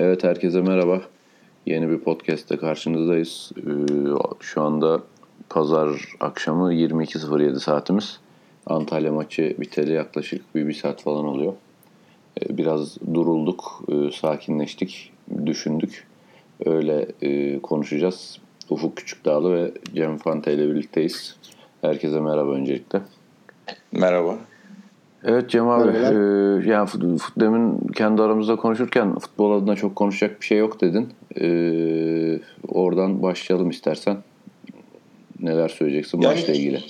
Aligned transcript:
Evet 0.00 0.24
herkese 0.24 0.60
merhaba. 0.60 1.02
Yeni 1.66 1.90
bir 1.90 1.98
podcast'te 1.98 2.56
karşınızdayız. 2.56 3.52
Ee, 3.56 3.70
şu 4.40 4.62
anda 4.62 5.02
pazar 5.48 6.04
akşamı 6.20 6.74
22.07 6.74 7.58
saatimiz. 7.58 8.20
Antalya 8.66 9.12
maçı 9.12 9.56
biteli 9.58 9.92
yaklaşık 9.92 10.54
bir, 10.54 10.68
bir 10.68 10.72
saat 10.72 11.02
falan 11.02 11.24
oluyor. 11.24 11.52
Ee, 12.40 12.58
biraz 12.58 12.96
durulduk, 13.14 13.84
e, 13.88 14.10
sakinleştik, 14.12 15.12
düşündük. 15.46 16.06
Öyle 16.64 17.06
e, 17.22 17.58
konuşacağız. 17.58 18.38
Ufuk 18.70 18.96
Küçükdağlı 18.96 19.54
ve 19.54 19.72
Cem 19.94 20.16
Fante 20.16 20.54
ile 20.54 20.70
birlikteyiz. 20.70 21.36
Herkese 21.80 22.20
merhaba 22.20 22.50
öncelikle. 22.50 23.00
Merhaba. 23.92 24.38
Evet 25.24 25.50
Cem 25.50 25.68
abi, 25.68 25.96
e, 25.96 26.12
yani 26.70 26.86
fut, 26.86 27.20
fut, 27.20 27.40
demin 27.40 27.78
kendi 27.96 28.22
aramızda 28.22 28.56
konuşurken 28.56 29.18
futbol 29.18 29.58
adına 29.58 29.76
çok 29.76 29.96
konuşacak 29.96 30.40
bir 30.40 30.46
şey 30.46 30.58
yok 30.58 30.80
dedin. 30.80 31.12
E, 31.40 32.40
oradan 32.68 33.22
başlayalım 33.22 33.70
istersen. 33.70 34.16
Neler 35.40 35.68
söyleyeceksin 35.68 36.20
yani, 36.20 36.34
maçla 36.34 36.52
ilgili? 36.52 36.82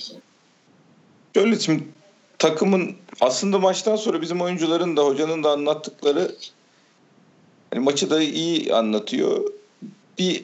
Şöyle 1.35 1.59
şimdi 1.59 1.83
takımın 2.39 2.91
aslında 3.21 3.59
maçtan 3.59 3.95
sonra 3.95 4.21
bizim 4.21 4.41
oyuncuların 4.41 4.97
da 4.97 5.05
hocanın 5.05 5.43
da 5.43 5.51
anlattıkları 5.51 6.31
yani 7.73 7.83
maçı 7.83 8.09
da 8.09 8.21
iyi 8.21 8.73
anlatıyor. 8.73 9.43
Bir 10.19 10.43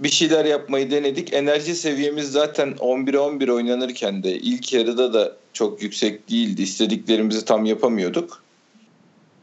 bir 0.00 0.08
şeyler 0.08 0.44
yapmayı 0.44 0.90
denedik. 0.90 1.32
Enerji 1.32 1.74
seviyemiz 1.74 2.32
zaten 2.32 2.68
11'e 2.68 3.18
11 3.18 3.48
oynanırken 3.48 4.22
de 4.22 4.32
ilk 4.32 4.72
yarıda 4.72 5.14
da 5.14 5.36
çok 5.54 5.82
yüksek 5.82 6.30
değildi. 6.30 6.62
İstediklerimizi 6.62 7.44
tam 7.44 7.64
yapamıyorduk. 7.64 8.42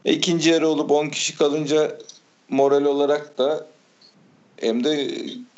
E, 0.04 0.12
ikinci 0.12 0.50
yarı 0.50 0.68
olup 0.68 0.90
10 0.90 1.08
kişi 1.08 1.36
kalınca 1.36 1.98
moral 2.48 2.84
olarak 2.84 3.38
da 3.38 3.66
hem 4.56 4.84
de 4.84 5.10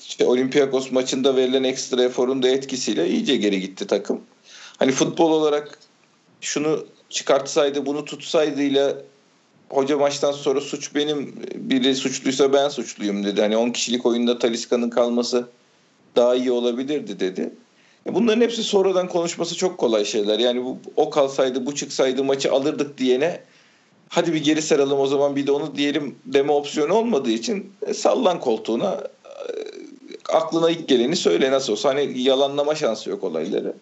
işte 0.07 0.27
Olympiakos 0.27 0.93
maçında 0.93 1.37
verilen 1.37 1.65
ekstra 1.65 2.03
eforun 2.03 2.43
da 2.43 2.49
etkisiyle 2.49 3.09
iyice 3.09 3.37
geri 3.37 3.61
gitti 3.61 3.87
takım. 3.87 4.21
Hani 4.79 4.93
futbol 4.93 5.31
olarak 5.31 5.79
şunu 6.41 6.87
çıkartsaydı 7.11 7.87
bunu 7.87 8.05
tutsaydıyla 8.05 8.97
hoca 9.69 9.99
maçtan 9.99 10.33
sonra 10.33 10.61
suç 10.61 10.95
benim 10.95 11.35
biri 11.55 11.95
suçluysa 11.95 12.53
ben 12.53 12.69
suçluyum 12.69 13.25
dedi. 13.25 13.41
Hani 13.41 13.57
10 13.57 13.71
kişilik 13.71 14.07
oyunda 14.07 14.39
Taliska'nın 14.39 14.91
kalması 14.91 15.49
daha 16.17 16.35
iyi 16.35 16.51
olabilirdi 16.51 17.21
dedi. 17.21 17.53
Bunların 18.07 18.41
hepsi 18.41 18.63
sonradan 18.63 19.09
konuşması 19.09 19.57
çok 19.57 19.79
kolay 19.79 20.05
şeyler. 20.05 20.39
Yani 20.39 20.65
bu, 20.65 20.79
o 20.97 21.11
kalsaydı 21.11 21.67
bu 21.67 21.75
çıksaydı 21.75 22.25
maçı 22.25 22.53
alırdık 22.53 22.99
diyene 22.99 23.41
hadi 24.09 24.33
bir 24.33 24.45
geri 24.45 24.63
saralım 24.63 25.01
o 25.01 25.07
zaman 25.07 25.37
bir 25.37 25.47
de 25.47 25.53
onu 25.53 25.77
diyelim 25.77 26.15
deme 26.27 26.53
opsiyonu 26.53 26.95
olmadığı 26.95 27.31
için 27.31 27.73
e, 27.87 27.95
sallan 27.95 28.41
koltuğuna 28.41 29.01
e, 29.25 29.31
aklına 30.29 30.71
ilk 30.71 30.89
geleni 30.89 31.17
söyle 31.17 31.51
nasıl 31.51 31.73
olsa 31.73 31.89
hani 31.89 32.21
yalanlama 32.21 32.75
şansı 32.75 33.11
yok 33.11 33.25
olayları. 33.25 33.75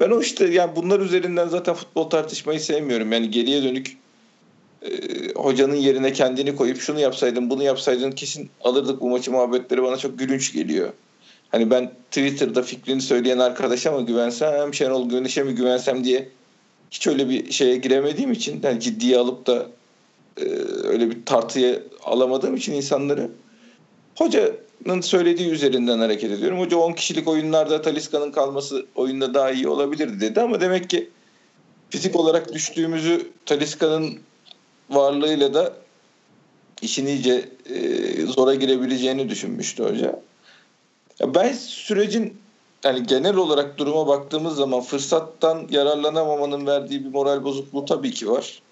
Ben 0.00 0.10
o 0.10 0.20
işte 0.20 0.46
yani 0.46 0.76
bunlar 0.76 1.00
üzerinden 1.00 1.48
zaten 1.48 1.74
futbol 1.74 2.10
tartışmayı 2.10 2.60
sevmiyorum. 2.60 3.12
Yani 3.12 3.30
geriye 3.30 3.62
dönük 3.62 3.96
e, 4.82 4.90
hocanın 5.34 5.76
yerine 5.76 6.12
kendini 6.12 6.56
koyup 6.56 6.80
şunu 6.80 7.00
yapsaydın 7.00 7.50
bunu 7.50 7.62
yapsaydın 7.62 8.10
kesin 8.10 8.50
alırdık 8.64 9.00
bu 9.00 9.10
maçı 9.10 9.32
muhabbetleri 9.32 9.82
bana 9.82 9.96
çok 9.96 10.18
gülünç 10.18 10.52
geliyor. 10.52 10.92
Hani 11.50 11.70
ben 11.70 11.92
Twitter'da 12.10 12.62
fikrini 12.62 13.02
söyleyen 13.02 13.38
arkadaşa 13.38 13.92
mı 13.92 14.06
güvensem, 14.06 14.74
Şenol 14.74 15.08
Güneş'e 15.08 15.42
mi 15.42 15.54
güvensem 15.54 16.04
diye 16.04 16.28
hiç 16.90 17.06
öyle 17.06 17.28
bir 17.28 17.52
şeye 17.52 17.76
giremediğim 17.76 18.32
için 18.32 18.60
yani 18.62 18.80
ciddiye 18.80 19.18
alıp 19.18 19.46
da 19.46 19.66
e, 20.36 20.44
öyle 20.84 21.10
bir 21.10 21.24
tartıya 21.26 21.78
alamadığım 22.04 22.56
için 22.56 22.72
insanları 22.72 23.30
hocanın 24.14 25.00
söylediği 25.00 25.50
üzerinden 25.50 25.98
hareket 25.98 26.30
ediyorum. 26.30 26.60
Hoca 26.60 26.76
10 26.76 26.92
kişilik 26.92 27.28
oyunlarda 27.28 27.82
Taliska'nın 27.82 28.32
kalması 28.32 28.86
oyunda 28.94 29.34
daha 29.34 29.50
iyi 29.50 29.68
olabilirdi 29.68 30.20
dedi 30.20 30.40
ama 30.40 30.60
demek 30.60 30.90
ki 30.90 31.10
fizik 31.90 32.16
olarak 32.16 32.52
düştüğümüzü 32.52 33.30
Taliska'nın 33.46 34.18
varlığıyla 34.90 35.54
da 35.54 35.72
işin 36.82 37.06
iyice 37.06 37.48
e, 37.70 38.26
zora 38.26 38.54
girebileceğini 38.54 39.28
düşünmüştü 39.28 39.84
hoca. 39.84 40.20
Ben 41.20 41.52
sürecin 41.52 42.40
yani 42.84 43.06
genel 43.06 43.36
olarak 43.36 43.78
duruma 43.78 44.06
baktığımız 44.06 44.56
zaman 44.56 44.80
fırsattan 44.80 45.66
yararlanamamanın 45.70 46.66
verdiği 46.66 47.04
bir 47.04 47.10
moral 47.10 47.44
bozukluğu 47.44 47.84
tabii 47.84 48.10
ki 48.10 48.30
var. 48.30 48.62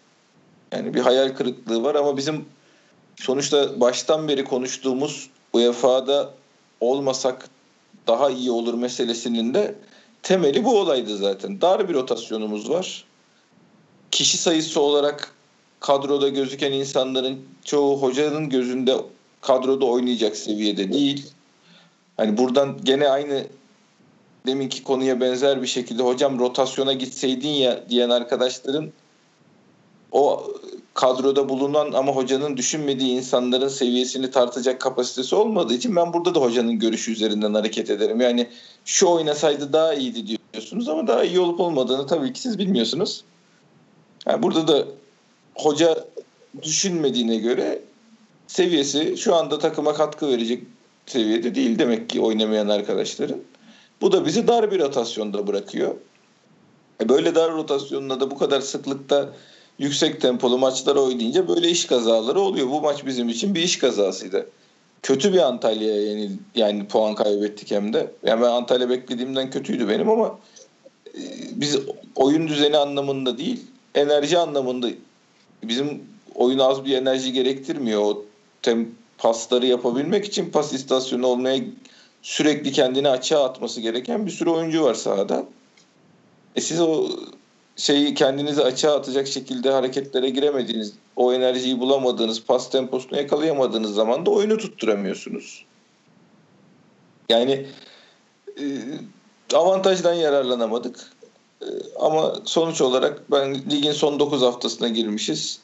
Yani 0.72 0.94
bir 0.94 1.00
hayal 1.00 1.28
kırıklığı 1.28 1.82
var 1.82 1.94
ama 1.94 2.16
bizim 2.16 2.44
sonuçta 3.16 3.80
baştan 3.80 4.28
beri 4.28 4.44
konuştuğumuz 4.44 5.30
UEFA'da 5.52 6.30
olmasak 6.80 7.48
daha 8.06 8.30
iyi 8.30 8.50
olur 8.50 8.74
meselesinin 8.74 9.54
de 9.54 9.74
temeli 10.22 10.64
bu 10.64 10.80
olaydı 10.80 11.16
zaten. 11.16 11.60
Dar 11.60 11.88
bir 11.88 11.94
rotasyonumuz 11.94 12.70
var. 12.70 13.04
Kişi 14.10 14.38
sayısı 14.38 14.80
olarak 14.80 15.34
kadroda 15.80 16.28
gözüken 16.28 16.72
insanların 16.72 17.38
çoğu 17.64 18.02
hocanın 18.02 18.48
gözünde 18.48 18.96
kadroda 19.40 19.84
oynayacak 19.84 20.36
seviyede 20.36 20.92
değil. 20.92 21.32
Hani 22.16 22.36
buradan 22.36 22.76
gene 22.84 23.08
aynı 23.08 23.46
deminki 24.46 24.84
konuya 24.84 25.20
benzer 25.20 25.62
bir 25.62 25.66
şekilde 25.66 26.02
hocam 26.02 26.38
rotasyona 26.38 26.92
gitseydin 26.92 27.48
ya 27.48 27.88
diyen 27.88 28.10
arkadaşların 28.10 28.92
o 30.12 30.52
kadroda 30.94 31.48
bulunan 31.48 31.92
ama 31.92 32.12
hocanın 32.12 32.56
düşünmediği 32.56 33.10
insanların 33.10 33.68
seviyesini 33.68 34.30
tartacak 34.30 34.80
kapasitesi 34.80 35.34
olmadığı 35.34 35.74
için 35.74 35.96
ben 35.96 36.12
burada 36.12 36.34
da 36.34 36.40
hocanın 36.40 36.78
görüşü 36.78 37.12
üzerinden 37.12 37.54
hareket 37.54 37.90
ederim. 37.90 38.20
Yani 38.20 38.48
şu 38.84 39.06
oynasaydı 39.06 39.72
daha 39.72 39.94
iyiydi 39.94 40.38
diyorsunuz 40.52 40.88
ama 40.88 41.06
daha 41.06 41.24
iyi 41.24 41.40
olup 41.40 41.60
olmadığını 41.60 42.06
tabii 42.06 42.32
ki 42.32 42.40
siz 42.40 42.58
bilmiyorsunuz. 42.58 43.24
Yani 44.26 44.42
burada 44.42 44.68
da 44.68 44.86
hoca 45.54 46.04
düşünmediğine 46.62 47.36
göre 47.36 47.82
seviyesi 48.46 49.16
şu 49.16 49.34
anda 49.34 49.58
takıma 49.58 49.94
katkı 49.94 50.28
verecek 50.28 50.62
seviyede 51.06 51.54
değil 51.54 51.78
demek 51.78 52.08
ki 52.08 52.20
oynamayan 52.20 52.68
arkadaşların. 52.68 53.38
Bu 54.00 54.12
da 54.12 54.26
bizi 54.26 54.48
dar 54.48 54.70
bir 54.70 54.78
rotasyonda 54.78 55.46
bırakıyor. 55.46 55.94
E 57.00 57.08
böyle 57.08 57.34
dar 57.34 57.52
rotasyonla 57.52 58.20
da 58.20 58.30
bu 58.30 58.38
kadar 58.38 58.60
sıklıkta 58.60 59.32
yüksek 59.78 60.20
tempolu 60.20 60.58
maçlar 60.58 60.96
oynayınca 60.96 61.48
böyle 61.48 61.68
iş 61.68 61.84
kazaları 61.84 62.40
oluyor. 62.40 62.68
Bu 62.68 62.80
maç 62.80 63.06
bizim 63.06 63.28
için 63.28 63.54
bir 63.54 63.62
iş 63.62 63.78
kazasıydı. 63.78 64.46
Kötü 65.02 65.32
bir 65.32 65.38
Antalya'ya 65.38 66.02
yenil 66.02 66.30
yani 66.54 66.88
puan 66.88 67.14
kaybettik 67.14 67.70
hem 67.70 67.92
de. 67.92 68.12
Yani 68.22 68.42
ben 68.42 68.50
Antalya 68.50 68.88
beklediğimden 68.88 69.50
kötüydü 69.50 69.88
benim 69.88 70.10
ama 70.10 70.38
e, 71.06 71.20
biz 71.52 71.78
oyun 72.14 72.48
düzeni 72.48 72.76
anlamında 72.76 73.38
değil, 73.38 73.60
enerji 73.94 74.38
anlamında 74.38 74.88
bizim 75.62 76.02
oyun 76.34 76.58
az 76.58 76.84
bir 76.84 76.96
enerji 76.96 77.32
gerektirmiyor. 77.32 78.02
O 78.02 78.24
tem 78.62 78.88
pasları 79.18 79.66
yapabilmek 79.66 80.24
için 80.24 80.50
pas 80.50 80.72
istasyonu 80.72 81.26
olmaya 81.26 81.60
sürekli 82.22 82.72
kendini 82.72 83.08
açığa 83.08 83.44
atması 83.44 83.80
gereken 83.80 84.26
bir 84.26 84.30
sürü 84.30 84.50
oyuncu 84.50 84.84
var 84.84 84.94
sahada. 84.94 85.44
E 86.56 86.60
siz 86.60 86.80
o 86.80 87.08
şeyi 87.76 88.14
kendinizi 88.14 88.62
açığa 88.62 88.96
atacak 88.96 89.26
şekilde 89.26 89.70
hareketlere 89.70 90.30
giremediğiniz, 90.30 90.92
o 91.16 91.32
enerjiyi 91.32 91.80
bulamadığınız, 91.80 92.44
pas 92.44 92.70
temposunu 92.70 93.18
yakalayamadığınız 93.18 93.94
zaman 93.94 94.26
da 94.26 94.30
oyunu 94.30 94.58
tutturamıyorsunuz. 94.58 95.64
Yani 97.28 97.66
e, 98.60 98.64
avantajdan 99.54 100.14
yararlanamadık. 100.14 101.12
E, 101.62 101.66
ama 102.00 102.34
sonuç 102.44 102.80
olarak 102.80 103.30
ben 103.30 103.54
ligin 103.54 103.92
son 103.92 104.20
9 104.20 104.42
haftasına 104.42 104.88
girmişiz. 104.88 105.60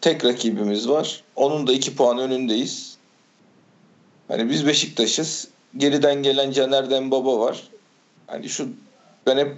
Tek 0.00 0.24
rakibimiz 0.24 0.88
var. 0.88 1.22
Onun 1.36 1.66
da 1.66 1.72
2 1.72 1.96
puan 1.96 2.18
önündeyiz. 2.18 2.96
Hani 4.28 4.50
biz 4.50 4.66
Beşiktaş'ız. 4.66 5.48
Geriden 5.76 6.22
gelen 6.22 6.50
Caner'den 6.50 7.10
baba 7.10 7.38
var. 7.40 7.62
Hani 8.26 8.48
şu 8.48 8.68
ben 9.26 9.38
hep 9.38 9.56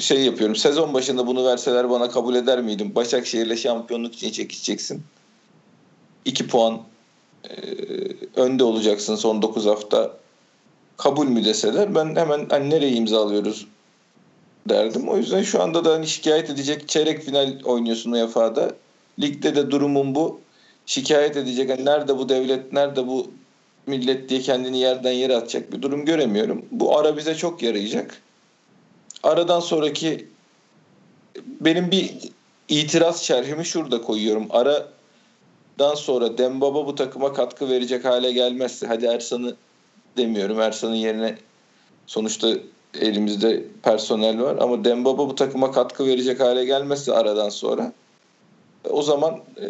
şey 0.00 0.24
yapıyorum. 0.24 0.56
Sezon 0.56 0.94
başında 0.94 1.26
bunu 1.26 1.44
verseler 1.44 1.90
bana 1.90 2.10
kabul 2.10 2.34
eder 2.34 2.60
miydim? 2.60 2.94
Başakşehir'le 2.94 3.56
şampiyonluk 3.56 4.14
için 4.14 4.30
çekişeceksin. 4.30 5.02
2 6.24 6.46
puan 6.46 6.80
e, 7.44 7.54
önde 8.36 8.64
olacaksın 8.64 9.16
son 9.16 9.42
9 9.42 9.66
hafta. 9.66 10.16
Kabul 10.96 11.26
mü 11.26 11.44
deseler 11.44 11.94
ben 11.94 12.16
hemen 12.16 12.46
hani 12.50 12.70
nereye 12.70 12.92
imzalıyoruz 12.92 13.66
derdim. 14.68 15.08
O 15.08 15.16
yüzden 15.16 15.42
şu 15.42 15.62
anda 15.62 15.84
da 15.84 15.92
hani 15.92 16.06
şikayet 16.06 16.50
edecek 16.50 16.88
çeyrek 16.88 17.22
final 17.22 17.64
oynuyorsun 17.64 18.12
UEFA'da. 18.12 18.74
Ligde 19.20 19.54
de 19.56 19.70
durumun 19.70 20.14
bu. 20.14 20.40
Şikayet 20.86 21.36
edecek. 21.36 21.70
Yani 21.70 21.84
nerede 21.84 22.18
bu 22.18 22.28
devlet, 22.28 22.72
nerede 22.72 23.06
bu 23.06 23.30
millet 23.86 24.28
diye 24.28 24.40
kendini 24.40 24.78
yerden 24.78 25.12
yere 25.12 25.36
atacak 25.36 25.72
bir 25.72 25.82
durum 25.82 26.04
göremiyorum. 26.04 26.64
Bu 26.70 26.98
ara 26.98 27.16
bize 27.16 27.34
çok 27.34 27.62
yarayacak. 27.62 28.22
Aradan 29.22 29.60
sonraki 29.60 30.26
benim 31.60 31.90
bir 31.90 32.14
itiraz 32.68 33.22
şerhimi 33.22 33.64
şurada 33.64 34.02
koyuyorum. 34.02 34.46
Ara 34.50 34.88
Aradan 35.80 35.94
sonra 35.94 36.38
Dembaba 36.38 36.86
bu 36.86 36.94
takıma 36.94 37.32
katkı 37.32 37.68
verecek 37.68 38.04
hale 38.04 38.32
gelmezse 38.32 38.86
hadi 38.86 39.06
Ersan'ı 39.06 39.56
demiyorum. 40.16 40.60
Ersan'ın 40.60 40.94
yerine 40.94 41.38
sonuçta 42.06 42.48
elimizde 43.00 43.64
personel 43.82 44.40
var 44.40 44.56
ama 44.60 44.84
Dembaba 44.84 45.28
bu 45.28 45.34
takıma 45.34 45.72
katkı 45.72 46.06
verecek 46.06 46.40
hale 46.40 46.64
gelmezse 46.64 47.12
aradan 47.12 47.48
sonra 47.48 47.92
o 48.90 49.02
zaman 49.02 49.36
e, 49.62 49.68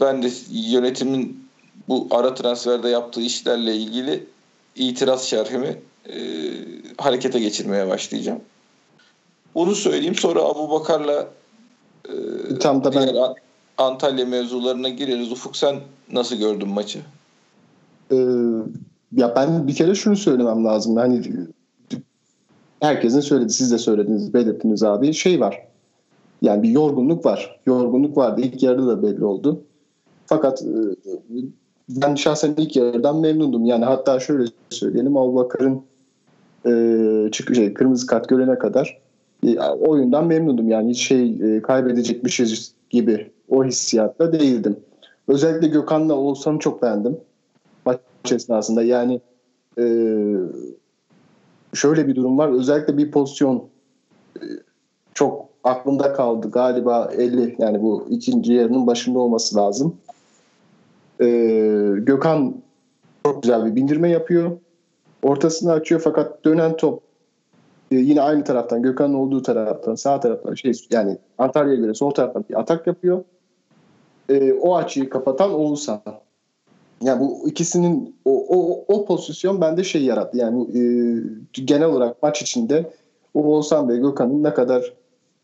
ben 0.00 0.22
de 0.22 0.30
yönetimin 0.50 1.48
bu 1.88 2.08
ara 2.10 2.34
transferde 2.34 2.88
yaptığı 2.88 3.20
işlerle 3.20 3.76
ilgili 3.76 4.26
itiraz 4.76 5.22
şerhimi 5.22 5.76
e, 6.08 6.18
harekete 6.98 7.40
geçirmeye 7.40 7.88
başlayacağım. 7.88 8.40
Bunu 9.54 9.74
söyleyeyim 9.74 10.14
sonra 10.14 10.40
Abu 10.40 10.70
Bakar'la 10.70 11.28
e, 12.08 12.58
Tam 12.58 12.84
da 12.84 12.94
ben... 12.94 13.34
Antalya 13.78 14.26
mevzularına 14.26 14.88
gireriz. 14.88 15.32
Ufuk 15.32 15.56
sen 15.56 15.76
nasıl 16.12 16.36
gördün 16.36 16.68
maçı? 16.68 16.98
Ee, 18.12 18.16
ya 19.16 19.36
ben 19.36 19.68
bir 19.68 19.74
kere 19.74 19.94
şunu 19.94 20.16
söylemem 20.16 20.64
lazım. 20.64 20.96
Hani 20.96 21.22
herkesin 22.80 23.20
söyledi, 23.20 23.52
siz 23.52 23.72
de 23.72 23.78
söylediniz, 23.78 24.34
belirttiniz 24.34 24.82
abi. 24.82 25.14
Şey 25.14 25.40
var. 25.40 25.67
Yani 26.42 26.62
bir 26.62 26.68
yorgunluk 26.68 27.26
var. 27.26 27.60
Yorgunluk 27.66 28.16
vardı. 28.16 28.40
İlk 28.44 28.62
yarıda 28.62 28.86
da 28.86 29.02
belli 29.02 29.24
oldu. 29.24 29.62
Fakat 30.26 30.62
e, 30.62 30.80
ben 31.88 32.14
şahsen 32.14 32.54
ilk 32.56 32.76
yarıdan 32.76 33.20
memnundum. 33.20 33.64
Yani 33.64 33.84
hatta 33.84 34.20
şöyle 34.20 34.44
söyleyelim. 34.70 35.16
Abubakar'ın 35.16 35.82
e, 36.66 37.30
çık 37.30 37.54
şey, 37.54 37.74
kırmızı 37.74 38.06
kart 38.06 38.28
görene 38.28 38.58
kadar 38.58 38.98
e, 39.46 39.60
oyundan 39.60 40.26
memnundum. 40.26 40.68
Yani 40.68 40.90
hiç 40.90 41.08
şey 41.08 41.56
e, 41.56 41.62
kaybedecekmişiz 41.62 42.72
gibi 42.90 43.30
o 43.48 43.64
hissiyatla 43.64 44.32
değildim. 44.32 44.76
Özellikle 45.28 45.68
Gökhan'la 45.68 46.14
Oğuzhan'ı 46.14 46.58
çok 46.58 46.82
beğendim 46.82 47.16
maç 47.86 48.00
esnasında. 48.32 48.82
Yani 48.82 49.20
şöyle 51.74 52.06
bir 52.06 52.14
durum 52.14 52.38
var. 52.38 52.48
Özellikle 52.48 52.98
bir 52.98 53.10
pozisyon 53.10 53.64
çok 55.14 55.47
aklımda 55.64 56.12
kaldı. 56.12 56.50
Galiba 56.50 57.10
50 57.16 57.56
yani 57.58 57.82
bu 57.82 58.06
ikinci 58.10 58.52
yarının 58.52 58.86
başında 58.86 59.18
olması 59.18 59.56
lazım. 59.56 59.96
E, 61.20 61.26
Gökhan 61.96 62.54
çok 63.26 63.42
güzel 63.42 63.66
bir 63.66 63.74
bindirme 63.74 64.10
yapıyor. 64.10 64.50
Ortasını 65.22 65.72
açıyor 65.72 66.00
fakat 66.04 66.44
dönen 66.44 66.76
top 66.76 67.02
e, 67.90 67.96
yine 67.96 68.20
aynı 68.20 68.44
taraftan 68.44 68.82
Gökhan'ın 68.82 69.14
olduğu 69.14 69.42
taraftan 69.42 69.94
sağ 69.94 70.20
taraftan 70.20 70.54
şey 70.54 70.72
yani 70.90 71.18
Antalya'ya 71.38 71.80
göre 71.80 71.94
sol 71.94 72.10
taraftan 72.10 72.44
bir 72.50 72.60
atak 72.60 72.86
yapıyor. 72.86 73.24
E, 74.28 74.52
o 74.52 74.76
açıyı 74.76 75.10
kapatan 75.10 75.54
Oğuzhan. 75.54 76.02
Yani 77.02 77.20
bu 77.20 77.48
ikisinin 77.48 78.16
o, 78.24 78.46
o, 78.48 78.84
o 78.88 79.04
pozisyon 79.04 79.60
bende 79.60 79.84
şey 79.84 80.04
yarattı. 80.04 80.38
Yani 80.38 80.62
e, 80.62 80.82
genel 81.64 81.88
olarak 81.88 82.22
maç 82.22 82.42
içinde 82.42 82.90
o 83.34 83.42
Oğuzhan 83.42 83.88
ve 83.88 83.96
Gökhan'ın 83.96 84.42
ne 84.42 84.54
kadar 84.54 84.92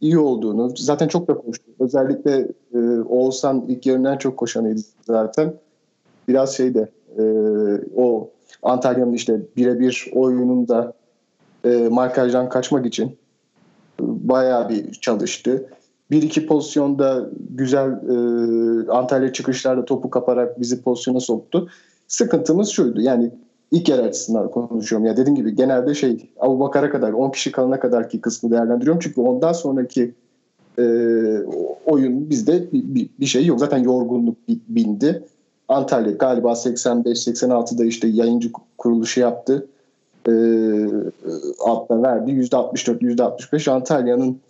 iyi 0.05 0.19
olduğunu 0.19 0.73
zaten 0.77 1.09
çok 1.09 1.29
da 1.29 1.35
koştu. 1.35 1.65
Özellikle 1.81 2.49
e, 2.75 2.79
Oğuzhan 3.09 3.65
ilk 3.69 3.87
yarından 3.87 4.19
çok 4.19 4.37
koşanıydı 4.37 4.81
zaten. 5.03 5.55
Biraz 6.29 6.57
şeyde 6.57 6.89
e, 7.19 7.23
o 7.97 8.31
Antalya'nın 8.63 9.13
işte 9.13 9.41
birebir 9.57 10.11
oyununda 10.15 10.93
e, 11.65 11.89
markajdan 11.91 12.49
kaçmak 12.49 12.87
için 12.87 13.07
e, 13.07 13.13
bayağı 14.01 14.69
bir 14.69 14.93
çalıştı. 14.93 15.69
Bir 16.11 16.23
iki 16.23 16.47
pozisyonda 16.47 17.31
güzel 17.51 17.91
e, 17.91 18.91
Antalya 18.91 19.33
çıkışlarda 19.33 19.85
topu 19.85 20.11
kaparak 20.11 20.61
bizi 20.61 20.83
pozisyona 20.83 21.21
soktu. 21.21 21.69
Sıkıntımız 22.09 22.69
şuydu 22.69 23.01
yani 23.01 23.31
ilk 23.75 23.89
yer 23.89 23.99
açısından 23.99 24.51
konuşuyorum. 24.51 25.07
Ya 25.07 25.17
dediğim 25.17 25.37
gibi 25.37 25.55
genelde 25.55 25.95
şey 25.95 26.31
Abu 26.41 26.61
Bakar'a 26.61 26.91
kadar 26.91 27.13
10 27.13 27.31
kişi 27.31 27.53
kalana 27.53 27.81
kadar 27.81 28.09
ki 28.09 28.21
kısmı 28.21 28.51
değerlendiriyorum. 28.51 29.01
Çünkü 29.01 29.21
ondan 29.21 29.53
sonraki 29.53 30.15
e, 30.79 30.85
oyun 31.87 32.31
bizde 32.31 32.73
bir, 32.73 32.95
bir, 32.95 33.09
bir 33.21 33.27
şey 33.27 33.47
yok. 33.47 33.61
Zaten 33.61 33.79
yorgunluk 33.79 34.37
bindi. 34.49 35.23
Antalya 35.69 36.13
galiba 36.13 36.53
85-86'da 36.53 37.85
işte 37.85 38.09
yayıncı 38.09 38.51
kuruluşu 38.79 39.21
yaptı. 39.21 39.67
E, 40.29 40.33
altına 41.61 42.03
verdi. 42.03 42.31
%64-%65 42.31 43.71
Antalya'nın 43.71 44.41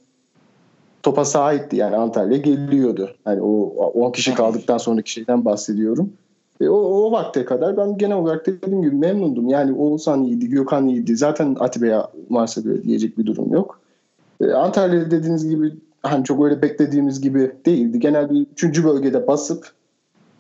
topa 1.03 1.25
sahipti. 1.25 1.77
Yani 1.77 1.97
Antalya 1.97 2.39
geliyordu. 2.39 3.11
Yani 3.27 3.43
o 3.43 3.63
10 3.95 4.13
kişi 4.13 4.35
kaldıktan 4.35 4.79
sonraki 4.79 5.11
şeyden 5.11 5.45
bahsediyorum. 5.45 6.13
E, 6.61 6.69
o, 6.69 6.77
o 6.77 7.13
vakte 7.13 7.45
kadar 7.45 7.77
ben 7.77 7.99
genel 7.99 8.17
olarak 8.17 8.47
dediğim 8.47 8.83
gibi 8.83 8.97
memnundum. 8.97 9.49
Yani 9.49 9.73
Oğuzhan 9.73 10.25
iyiydi, 10.25 10.49
Gökhan 10.49 10.87
iyiydi. 10.87 11.17
Zaten 11.17 11.57
Atiba'ya 11.61 12.11
Marsilya 12.29 12.83
diyecek 12.83 13.19
bir 13.19 13.27
durum 13.27 13.53
yok. 13.53 13.81
E, 14.41 14.53
Antalya'da 14.53 15.11
dediğiniz 15.11 15.49
gibi 15.49 15.73
hani 16.03 16.25
çok 16.25 16.45
öyle 16.45 16.63
beklediğimiz 16.63 17.21
gibi 17.21 17.53
değildi. 17.67 18.01
Genel 18.01 18.31
bir 18.31 18.47
üçüncü 18.53 18.85
bölgede 18.85 19.27
basıp 19.27 19.73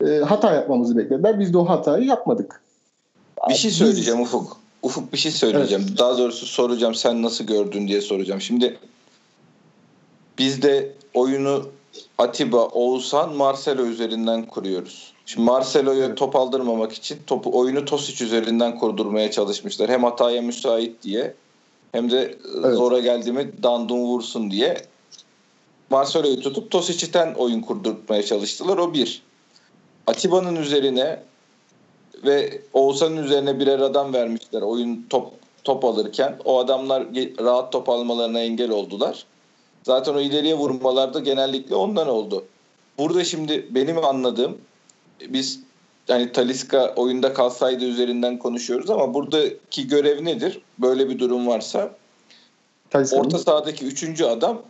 e, 0.06 0.19
hata 0.19 0.55
yapmamızı 0.55 0.96
beklediler. 0.96 1.40
Biz 1.40 1.52
de 1.52 1.58
o 1.58 1.64
hatayı 1.64 2.05
yapmadık. 2.05 2.62
Bir 3.49 3.55
şey 3.55 3.70
söyleyeceğim 3.70 4.20
Biz... 4.20 4.26
Ufuk. 4.26 4.56
Ufuk 4.82 5.12
bir 5.12 5.19
şey 5.19 5.32
söyleyeceğim. 5.32 5.84
Evet. 5.88 5.99
Daha 5.99 6.19
doğrusu 6.19 6.46
soracağım 6.46 6.94
sen 6.94 7.22
nasıl 7.22 7.44
gördün 7.44 7.88
diye 7.88 8.00
soracağım. 8.00 8.40
Şimdi 8.40 8.78
biz 10.38 10.62
de 10.62 10.93
oyunu 11.14 11.62
Atiba, 12.19 12.67
Oğuzhan, 12.67 13.34
Marcelo 13.34 13.82
üzerinden 13.82 14.46
kuruyoruz. 14.46 15.13
Şimdi 15.26 15.44
Marcelo'ya 15.44 16.14
top 16.14 16.36
aldırmamak 16.36 16.92
için 16.92 17.18
topu 17.26 17.58
oyunu 17.58 17.84
Tosic 17.84 18.24
üzerinden 18.24 18.78
kurdurmaya 18.78 19.30
çalışmışlar. 19.30 19.90
Hem 19.90 20.04
hataya 20.04 20.42
müsait 20.42 21.02
diye 21.02 21.34
hem 21.92 22.10
de 22.10 22.38
evet. 22.58 22.76
zora 22.76 22.98
geldi 22.98 23.32
mi 23.32 23.52
dandun 23.62 23.98
vursun 23.98 24.50
diye. 24.50 24.76
Marcelo'yu 25.90 26.40
tutup 26.40 26.70
Tosic'ten 26.70 27.34
oyun 27.34 27.60
kurdurmaya 27.60 28.22
çalıştılar. 28.22 28.78
O 28.78 28.94
bir. 28.94 29.22
Atiba'nın 30.06 30.56
üzerine 30.56 31.22
ve 32.24 32.62
Oğuzhan'ın 32.72 33.16
üzerine 33.16 33.60
birer 33.60 33.78
adam 33.78 34.14
vermişler 34.14 34.62
oyun 34.62 35.06
top 35.10 35.32
top 35.64 35.84
alırken. 35.84 36.36
O 36.44 36.58
adamlar 36.58 37.04
rahat 37.40 37.72
top 37.72 37.88
almalarına 37.88 38.40
engel 38.40 38.70
oldular. 38.70 39.24
Zaten 39.82 40.14
o 40.14 40.20
ileriye 40.20 40.54
vurmalarda 40.54 41.20
genellikle 41.20 41.74
ondan 41.74 42.08
oldu. 42.08 42.44
Burada 42.98 43.24
şimdi 43.24 43.66
benim 43.70 44.04
anladığım 44.04 44.58
biz 45.20 45.61
yani 46.08 46.32
Taliska 46.32 46.94
oyunda 46.96 47.34
kalsaydı 47.34 47.84
üzerinden 47.84 48.38
konuşuyoruz 48.38 48.91
ama 48.91 49.15
buradaki 49.15 49.88
görev 49.88 50.24
nedir? 50.24 50.60
Böyle 50.79 51.08
bir 51.08 51.19
durum 51.19 51.46
varsa 51.46 51.91
Taliska 52.91 53.17
orta 53.17 53.38
sahadaki 53.38 53.84
üçüncü 53.84 54.24
adam 54.24 54.62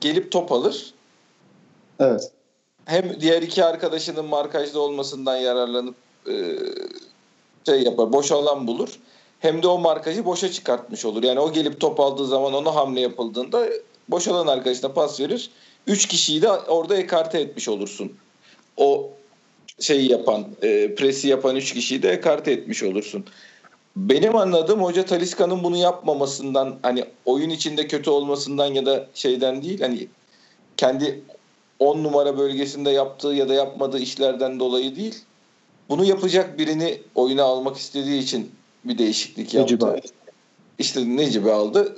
gelip 0.00 0.32
top 0.32 0.52
alır. 0.52 0.94
Evet. 2.00 2.30
Hem 2.84 3.20
diğer 3.20 3.42
iki 3.42 3.64
arkadaşının 3.64 4.24
markajda 4.24 4.80
olmasından 4.80 5.36
yararlanıp 5.36 5.94
e, 6.28 6.58
şey 7.66 7.82
yapar, 7.82 8.12
boş 8.12 8.32
alan 8.32 8.66
bulur. 8.66 8.98
Hem 9.40 9.62
de 9.62 9.68
o 9.68 9.78
markajı 9.78 10.24
boşa 10.24 10.52
çıkartmış 10.52 11.04
olur. 11.04 11.22
Yani 11.22 11.40
o 11.40 11.52
gelip 11.52 11.80
top 11.80 12.00
aldığı 12.00 12.26
zaman 12.26 12.54
ona 12.54 12.74
hamle 12.74 13.00
yapıldığında 13.00 13.68
boş 14.08 14.28
alan 14.28 14.46
arkadaşına 14.46 14.92
pas 14.92 15.20
verir. 15.20 15.50
Üç 15.86 16.06
kişiyi 16.06 16.42
de 16.42 16.50
orada 16.50 16.96
ekarte 16.96 17.40
etmiş 17.40 17.68
olursun. 17.68 18.12
O 18.76 19.10
şeyi 19.80 20.10
yapan, 20.10 20.46
e, 20.62 20.94
presi 20.94 21.28
yapan 21.28 21.56
üç 21.56 21.74
kişiyi 21.74 22.02
de 22.02 22.10
ekarte 22.10 22.52
etmiş 22.52 22.82
olursun. 22.82 23.24
Benim 23.96 24.36
anladığım 24.36 24.82
hoca 24.82 25.04
Taliska'nın 25.04 25.64
bunu 25.64 25.76
yapmamasından 25.76 26.78
hani 26.82 27.04
oyun 27.24 27.50
içinde 27.50 27.86
kötü 27.86 28.10
olmasından 28.10 28.66
ya 28.66 28.86
da 28.86 29.06
şeyden 29.14 29.62
değil 29.62 29.80
hani 29.80 30.08
kendi 30.76 31.22
10 31.78 32.04
numara 32.04 32.38
bölgesinde 32.38 32.90
yaptığı 32.90 33.28
ya 33.28 33.48
da 33.48 33.54
yapmadığı 33.54 33.98
işlerden 33.98 34.60
dolayı 34.60 34.96
değil. 34.96 35.14
Bunu 35.88 36.04
yapacak 36.04 36.58
birini 36.58 37.00
oyuna 37.14 37.42
almak 37.42 37.76
istediği 37.76 38.22
için 38.22 38.50
bir 38.84 38.98
değişiklik 38.98 39.54
yaptı. 39.54 39.74
Necibe. 39.74 40.00
İşte 40.78 41.16
Necip'i 41.16 41.52
aldı. 41.52 41.96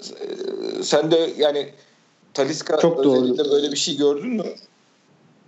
Sen 0.83 1.11
de 1.11 1.31
yani 1.38 1.69
Taliska 2.35 2.78
Çok 2.78 2.99
özellikle 2.99 3.45
doğru. 3.45 3.52
böyle 3.52 3.73
bir 3.73 3.76
şey 3.76 3.97
gördün 3.97 4.28
mü? 4.28 4.45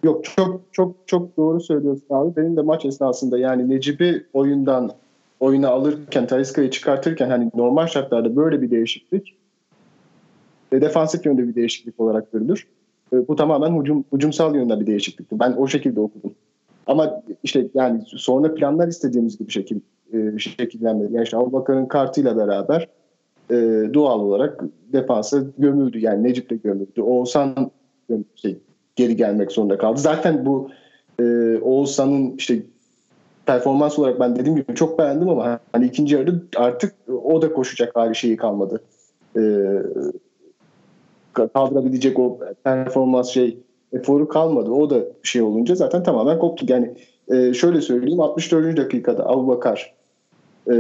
Yok 0.03 0.25
çok 0.25 0.61
çok 0.73 0.97
çok 1.07 1.37
doğru 1.37 1.61
söylüyorsun 1.61 2.07
abi. 2.11 2.37
Benim 2.37 2.57
de 2.57 2.63
maç 2.63 2.85
esnasında 2.85 3.39
yani 3.39 3.71
Necip'i 3.71 4.27
oyundan 4.33 4.91
oyuna 5.41 5.69
alırken 5.69 6.27
Taliska'yı 6.27 6.71
çıkartırken 6.71 7.31
hani 7.31 7.51
normal 7.55 7.87
şartlarda 7.87 8.37
böyle 8.37 8.63
bir 8.63 8.71
değişiklik 8.71 9.37
ve 10.73 10.81
defansif 10.81 11.27
yönde 11.27 11.49
bir 11.49 11.55
değişiklik 11.55 12.01
olarak 12.01 12.33
görülür. 12.33 12.67
E, 13.13 13.29
bu 13.29 13.37
tamamen 13.37 13.81
hücum, 13.81 14.05
hücumsal 14.13 14.55
yönde 14.55 14.81
bir 14.81 14.87
değişiklikti. 14.87 15.41
Ben 15.41 15.53
o 15.53 15.67
şekilde 15.67 16.01
okudum. 16.01 16.35
Ama 16.87 17.23
işte 17.43 17.67
yani 17.75 18.03
sonra 18.07 18.55
planlar 18.55 18.89
istediğimiz 18.89 19.39
gibi 19.39 19.51
şekil 19.51 19.81
e, 20.13 20.39
şekillenmedi. 20.39 21.15
Yani 21.15 21.25
işte 21.25 21.37
Abubakar'ın 21.37 21.87
kartıyla 21.87 22.37
beraber 22.37 22.89
e, 23.51 23.55
doğal 23.95 24.21
olarak 24.21 24.65
defansa 24.93 25.39
gömüldü. 25.59 25.99
Yani 25.99 26.23
Necip 26.23 26.51
de 26.51 26.57
gömüldü. 26.57 27.03
Oğuzhan 27.03 27.71
şey, 28.35 28.59
geri 28.97 29.17
gelmek 29.17 29.53
zorunda 29.53 29.79
kaldı. 29.79 30.01
Zaten 30.01 30.47
bu 30.47 30.71
e, 31.21 31.25
Oğuzhan'ın 31.63 32.35
işte 32.39 32.63
performans 33.47 33.99
olarak 33.99 34.21
ben 34.21 34.37
dediğim 34.37 34.57
gibi 34.57 34.75
çok 34.75 34.99
beğendim 34.99 35.29
ama 35.29 35.61
hani 35.73 35.87
ikinci 35.87 36.15
yarıda 36.15 36.41
artık 36.57 36.95
o 37.25 37.43
da 37.43 37.53
koşacak 37.53 37.97
hali 37.97 38.15
şeyi 38.15 38.37
kalmadı. 38.37 38.81
E, 39.37 39.43
kaldırabilecek 41.33 42.19
o 42.19 42.39
performans 42.65 43.29
şey 43.29 43.59
eforu 43.93 44.29
kalmadı. 44.29 44.71
O 44.71 44.91
da 44.91 45.01
şey 45.23 45.43
olunca 45.43 45.75
zaten 45.75 46.03
tamamen 46.03 46.39
koptu. 46.39 46.67
Yani 46.69 46.95
e, 47.29 47.55
şöyle 47.55 47.81
söyleyeyim 47.81 48.21
64. 48.21 48.77
dakikada 48.77 49.27
Abu 49.27 49.61
e, 50.67 50.75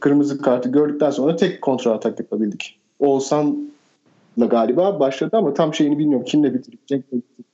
kırmızı 0.00 0.42
kartı 0.42 0.68
gördükten 0.68 1.10
sonra 1.10 1.36
tek 1.36 1.62
kontrol 1.62 1.92
atak 1.92 2.20
yapabildik. 2.20 2.78
Oğuzhan'la 2.98 3.54
galiba 4.46 5.00
başladı 5.00 5.36
ama 5.36 5.54
tam 5.54 5.74
şeyini 5.74 5.98
bilmiyorum. 5.98 6.26
Kimle 6.26 6.54
bitirecek 6.54 7.04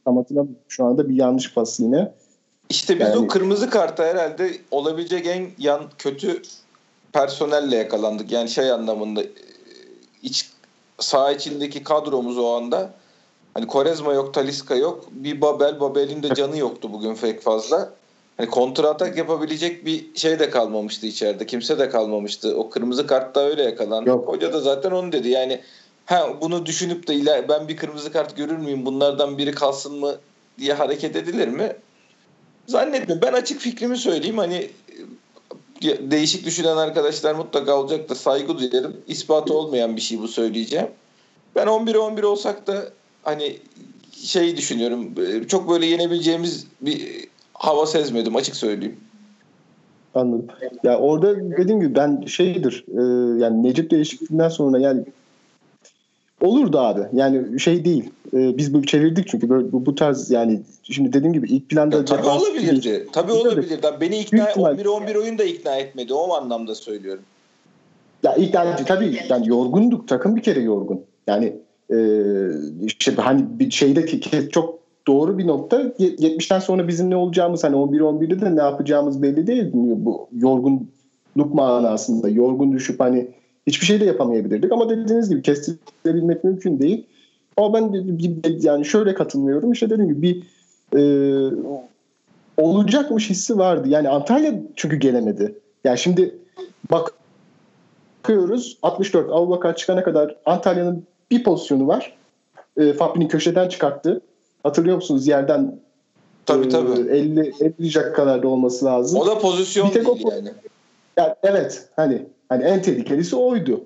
tam 0.05 0.17
hatırlamıyorum. 0.17 0.63
Şu 0.69 0.85
anda 0.85 1.09
bir 1.09 1.15
yanlış 1.15 1.55
pas 1.55 1.81
yine. 1.81 2.13
İşte 2.69 3.01
biz 3.01 3.07
yani, 3.07 3.19
o 3.19 3.27
kırmızı 3.27 3.71
karta 3.71 4.05
herhalde 4.05 4.51
olabilecek 4.71 5.27
en 5.27 5.47
yan 5.59 5.83
kötü 5.99 6.43
personelle 7.13 7.77
yakalandık. 7.77 8.33
Yani 8.33 8.49
şey 8.49 8.71
anlamında 8.71 9.23
e, 9.23 9.29
iç 10.23 10.51
saha 10.99 11.33
içindeki 11.33 11.83
kadromuz 11.83 12.39
o 12.39 12.57
anda 12.57 12.91
hani 13.55 13.67
Korezma 13.67 14.13
yok, 14.13 14.35
Taliska 14.35 14.75
yok. 14.75 15.05
Bir 15.11 15.41
Babel, 15.41 15.81
Babel'in 15.81 16.23
de 16.23 16.35
canı 16.35 16.59
yoktu 16.59 16.91
bugün 16.93 17.15
pek 17.15 17.43
fazla. 17.43 17.93
Hani 18.37 18.51
kontra 18.51 18.89
atak 18.89 19.19
yapabilecek 19.19 19.87
bir 19.87 20.15
şey 20.15 20.39
de 20.39 20.51
kalmamıştı 20.51 21.07
içeride. 21.07 21.47
Kimse 21.47 21.79
de 21.79 21.89
kalmamıştı. 21.89 22.57
O 22.57 22.71
kırmızı 22.71 23.07
kartta 23.07 23.41
öyle 23.41 23.63
yakalandı. 23.63 24.09
Yok. 24.09 24.29
Hoca 24.29 24.53
da 24.53 24.61
zaten 24.61 24.91
onu 24.91 25.13
dedi. 25.13 25.29
Yani 25.29 25.61
ha 26.07 26.41
bunu 26.41 26.67
düşünüp 26.67 27.09
de 27.09 27.15
iler, 27.15 27.49
ben 27.49 27.69
bir 27.69 27.77
kırmızı 27.77 28.13
kart 28.13 28.37
görür 28.37 28.57
müyüm? 28.57 28.87
Bunlardan 28.87 29.39
biri 29.39 29.53
kalsın 29.53 29.99
mı 30.01 30.15
diye 30.59 30.75
hareket 30.75 31.17
edilir 31.17 31.49
mi? 31.49 31.73
Zannetmiyorum. 32.67 33.23
Ben 33.27 33.33
açık 33.33 33.61
fikrimi 33.61 33.97
söyleyeyim. 33.97 34.39
Hani 34.39 34.71
değişik 35.83 36.47
düşünen 36.47 36.77
arkadaşlar 36.77 37.35
mutlaka 37.35 37.81
olacak 37.81 38.09
da 38.09 38.15
saygı 38.15 38.59
duyarım. 38.59 38.97
İspatı 39.09 39.55
olmayan 39.55 39.97
bir 39.97 40.01
şey 40.01 40.19
bu 40.19 40.29
söyleyeceğim. 40.29 40.89
Ben 41.57 41.67
11'e 41.67 41.99
11 41.99 42.23
olsak 42.23 42.67
da 42.67 42.85
hani 43.23 43.57
şey 44.13 44.57
düşünüyorum. 44.57 45.15
Çok 45.47 45.71
böyle 45.71 45.87
yenebileceğimiz 45.87 46.67
bir 46.81 47.29
hava 47.55 47.87
sezmedim 47.87 48.37
açık 48.37 48.57
söyleyeyim. 48.57 49.01
Anladım. 50.15 50.47
Ya 50.85 50.99
orada 50.99 51.37
dediğim 51.37 51.81
gibi 51.81 51.95
ben 51.95 52.25
şeydir 52.27 52.85
e, 52.89 53.03
yani 53.45 53.63
Necip 53.63 53.91
değişikliğinden 53.91 54.49
sonra 54.49 54.79
yani 54.79 55.05
olurdu 56.45 56.79
abi. 56.79 57.01
Yani 57.13 57.61
şey 57.61 57.85
değil. 57.85 58.11
E, 58.35 58.59
biz 58.59 58.75
bu 58.75 58.83
çevirdik 58.83 59.29
çünkü 59.29 59.49
böyle 59.49 59.73
bu, 59.73 59.87
bu 59.87 59.95
tarz 59.95 60.31
yani 60.31 60.61
şimdi 60.83 61.13
dediğim 61.13 61.33
gibi 61.33 61.49
ilk 61.49 61.69
planda 61.69 61.97
ya, 61.97 62.05
tabii 62.05 62.27
olabilirdi. 62.27 62.85
Değil. 62.85 63.05
Tabii 63.13 63.33
olabilirdi. 63.33 63.87
Beni 64.01 64.19
ikna 64.19 64.49
11 64.57 64.87
11 64.87 65.15
oyun 65.15 65.39
da 65.39 65.45
ikna 65.45 65.77
etmedi. 65.77 66.15
O 66.15 66.35
anlamda 66.35 66.75
söylüyorum. 66.75 67.23
Ya 68.23 68.35
ilk 68.35 68.55
yani 68.55 68.71
tabii 68.87 69.21
yani 69.29 69.49
yorgunduk. 69.49 70.09
Takım 70.09 70.37
bir 70.37 70.43
kere 70.43 70.61
yorgun. 70.61 71.01
Yani 71.27 71.53
e, 71.91 71.99
işte 72.83 73.13
hani 73.17 73.45
bir 73.49 73.71
şeyde 73.71 74.07
çok 74.51 74.79
doğru 75.07 75.39
bir 75.39 75.47
nokta. 75.47 75.83
70'ten 75.83 76.59
sonra 76.59 76.89
bizim 76.89 77.11
ne 77.11 77.17
olacağımız 77.17 77.65
hani 77.65 77.77
11-11'de 77.77 78.41
de 78.41 78.57
ne 78.57 78.61
yapacağımız 78.61 79.23
belli 79.23 79.47
değil. 79.47 79.71
Bu 79.73 80.29
yorgunluk 80.33 81.55
manasında 81.55 82.29
yorgun 82.29 82.73
düşüp 82.73 83.01
hani 83.01 83.29
hiçbir 83.67 83.87
şey 83.87 84.01
de 84.01 84.05
yapamayabilirdik 84.05 84.73
ama 84.73 84.91
dediğiniz 84.91 85.29
gibi 85.29 85.43
kestirebilmek 85.43 86.45
mümkün 86.45 86.79
değil. 86.79 87.07
Ama 87.57 87.75
ben 87.75 88.19
yani 88.61 88.85
şöyle 88.85 89.15
katılmıyorum. 89.15 89.73
İşte 89.73 89.91
dediğim 89.91 90.15
gibi 90.15 90.23
bir 90.23 90.43
e, 90.99 91.03
olacakmış 92.57 93.31
hissi 93.31 93.59
vardı. 93.59 93.89
Yani 93.89 94.09
Antalya 94.09 94.55
çünkü 94.77 94.97
gelemedi. 94.97 95.55
Yani 95.85 95.99
şimdi 95.99 96.35
bak 96.91 97.15
bakıyoruz 98.25 98.79
64 98.83 99.31
Avubakar 99.31 99.77
çıkana 99.77 100.05
kadar 100.05 100.37
Antalya'nın 100.47 101.07
bir 101.31 101.45
pozisyonu 101.45 101.87
var. 101.87 102.17
E, 102.77 102.93
Fabri'nin 102.93 103.29
köşeden 103.29 103.69
çıkarttı. 103.69 104.21
Hatırlıyor 104.63 104.97
musunuz 104.97 105.27
yerden 105.27 105.79
tabii, 106.47 106.67
e, 106.67 106.69
tabii. 106.69 107.11
50 107.11 107.53
50 107.81 107.95
dakikalarda 107.95 108.49
olması 108.49 108.85
lazım. 108.85 109.21
O 109.21 109.27
da 109.27 109.39
pozisyon 109.39 109.89
bir 109.89 109.93
tek 109.93 110.07
değil 110.07 110.25
o, 110.25 110.31
yani. 110.31 110.51
yani. 111.17 111.35
Evet 111.43 111.89
hani 111.97 112.27
hani 112.55 112.65
en 112.65 112.83
tehlikelisi 112.83 113.37
oydu. 113.37 113.85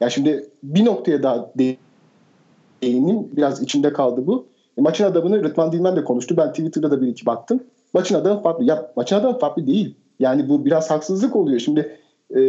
Ya 0.00 0.10
şimdi 0.10 0.48
bir 0.62 0.84
noktaya 0.84 1.22
daha 1.22 1.50
değineyim. 2.82 3.28
Biraz 3.36 3.62
içinde 3.62 3.92
kaldı 3.92 4.26
bu. 4.26 4.46
E, 4.78 4.80
maçın 4.80 5.04
adamını 5.04 5.44
Rıdvan 5.44 5.72
Dilmen 5.72 5.96
de 5.96 6.04
konuştu. 6.04 6.36
Ben 6.36 6.50
Twitter'da 6.50 6.90
da 6.90 7.02
bir 7.02 7.08
iki 7.08 7.26
baktım. 7.26 7.60
Maçın 7.94 8.14
adamı 8.14 8.42
farklı. 8.42 8.64
Ya 8.64 8.92
maçın 8.96 9.16
adamı 9.16 9.38
farklı 9.38 9.66
değil. 9.66 9.94
Yani 10.20 10.48
bu 10.48 10.64
biraz 10.64 10.90
haksızlık 10.90 11.36
oluyor. 11.36 11.60
Şimdi 11.60 11.98
e, 12.36 12.40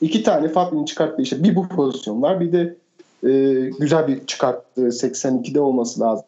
iki 0.00 0.22
tane 0.22 0.48
Fabri'nin 0.48 0.84
çıkarttığı 0.84 1.22
işte 1.22 1.44
bir 1.44 1.56
bu 1.56 1.68
pozisyon 1.68 2.22
var. 2.22 2.40
Bir 2.40 2.52
de 2.52 2.76
e, 3.24 3.30
güzel 3.80 4.08
bir 4.08 4.26
çıkarttı. 4.26 4.80
82'de 4.80 5.60
olması 5.60 6.00
lazım. 6.00 6.24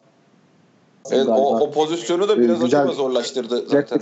Evet, 1.11 1.27
o, 1.27 1.59
o 1.59 1.71
pozisyonu 1.71 2.27
da 2.27 2.39
biraz 2.39 2.59
güzel, 2.59 2.87
zorlaştırdı 2.87 3.65
zaten. 3.69 3.99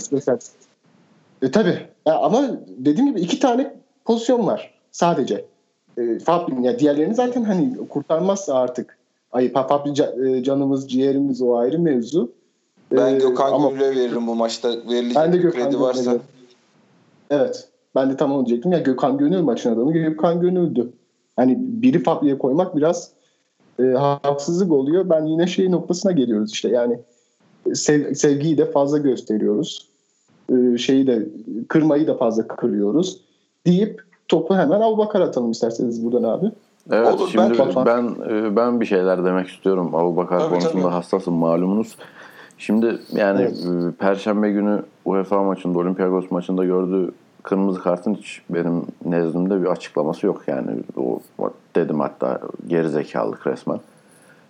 E, 1.42 1.50
tabii. 1.50 1.78
Ya, 2.06 2.18
ama 2.18 2.50
dediğim 2.68 3.10
gibi 3.10 3.20
iki 3.20 3.40
tane 3.40 3.74
pozisyon 4.04 4.46
var 4.46 4.74
sadece. 4.90 5.44
E, 5.98 6.18
Fabri, 6.18 6.66
ya 6.66 6.78
diğerlerini 6.78 7.14
zaten 7.14 7.44
hani 7.44 7.76
kurtarmazsa 7.88 8.54
artık 8.54 8.98
ay 9.32 9.52
Fabri 9.52 9.90
e, 10.28 10.42
canımız 10.42 10.90
ciğerimiz 10.90 11.42
o 11.42 11.56
ayrı 11.56 11.78
mevzu. 11.78 12.32
Ben 12.92 13.14
e, 13.14 13.18
Gökhan 13.18 13.52
ama, 13.52 13.70
Gönül'e 13.70 13.90
veririm 13.90 14.26
bu 14.26 14.34
maçta. 14.34 14.68
Verilecek 14.68 15.16
ben 15.16 15.32
de 15.32 15.36
Gökhan 15.36 15.62
kredi 15.62 15.80
varsa. 15.80 16.10
Gönül. 16.10 16.20
Evet. 17.30 17.68
Ben 17.94 18.10
de 18.10 18.16
tam 18.16 18.32
onu 18.32 18.46
diyecektim. 18.46 18.72
Ya 18.72 18.78
Gökhan 18.78 19.18
Gönül 19.18 19.40
maçın 19.40 19.74
adamı 19.74 19.92
Gökhan 19.92 20.40
Gönül'dü. 20.40 20.92
Hani 21.36 21.56
biri 21.58 22.02
Fabri'ye 22.02 22.38
koymak 22.38 22.76
biraz 22.76 23.10
e, 23.78 23.82
haksızlık 24.22 24.72
oluyor. 24.72 25.10
Ben 25.10 25.26
yine 25.26 25.46
şey 25.46 25.70
noktasına 25.70 26.12
geliyoruz 26.12 26.52
işte 26.52 26.68
yani 26.68 26.98
sev, 27.74 28.14
sevgiyi 28.14 28.58
de 28.58 28.70
fazla 28.70 28.98
gösteriyoruz. 28.98 29.88
E, 30.52 30.78
şeyi 30.78 31.06
de 31.06 31.28
kırmayı 31.68 32.06
da 32.06 32.16
fazla 32.16 32.46
kırıyoruz 32.46 33.20
deyip 33.66 34.02
topu 34.28 34.56
hemen 34.56 34.80
Abubakar 34.80 35.20
atalım 35.20 35.50
isterseniz 35.50 36.04
buradan 36.04 36.22
abi. 36.22 36.46
Evet 36.90 37.14
Olur, 37.14 37.28
şimdi 37.28 37.58
ben, 37.58 37.86
ben 37.86 38.34
e, 38.34 38.56
ben 38.56 38.80
bir 38.80 38.86
şeyler 38.86 39.24
demek 39.24 39.48
istiyorum. 39.48 39.90
Tabii, 39.92 40.48
konusunda 40.48 40.82
tabii. 40.82 40.92
hassasım 40.92 41.34
malumunuz. 41.34 41.96
Şimdi 42.58 42.98
yani 43.12 43.40
evet. 43.42 43.66
E, 43.66 43.96
Perşembe 43.98 44.50
günü 44.50 44.82
UEFA 45.04 45.42
maçında 45.42 45.78
Olympiakos 45.78 46.30
maçında 46.30 46.64
gördüğü 46.64 47.12
kırmızı 47.42 47.82
kartın 47.82 48.14
hiç 48.14 48.42
benim 48.50 48.86
nezdimde 49.04 49.62
bir 49.62 49.66
açıklaması 49.66 50.26
yok 50.26 50.42
yani. 50.46 50.70
O 50.96 51.20
dedim 51.76 52.00
hatta 52.00 52.40
gerizekalılık 52.66 53.46
resmen. 53.46 53.80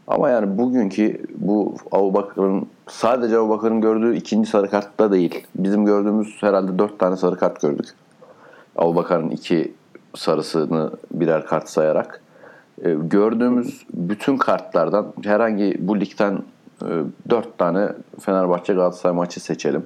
Ama 0.09 0.29
yani 0.31 0.59
bugünkü 0.59 1.23
bu 1.35 1.75
Abubakar'ın 1.93 2.67
sadece 2.89 3.39
Abubakar'ın 3.39 3.81
gördüğü 3.81 4.17
ikinci 4.17 4.51
sarı 4.51 4.71
kartta 4.71 5.13
değil. 5.13 5.47
Bizim 5.57 5.85
gördüğümüz 5.85 6.37
herhalde 6.41 6.79
dört 6.79 6.99
tane 6.99 7.17
sarı 7.17 7.37
kart 7.37 7.61
gördük. 7.61 7.95
Abubakar'ın 8.77 9.31
iki 9.31 9.75
sarısını 10.15 10.91
birer 11.11 11.47
kart 11.47 11.69
sayarak. 11.69 12.23
Ee, 12.85 12.95
gördüğümüz 13.03 13.87
bütün 13.95 14.37
kartlardan 14.37 15.13
herhangi 15.25 15.77
bu 15.81 16.01
ligden 16.01 16.43
e, 16.83 16.89
dört 17.31 17.59
tane 17.59 17.89
Fenerbahçe 18.21 18.73
Galatasaray 18.73 19.17
maçı 19.17 19.41
seçelim. 19.41 19.85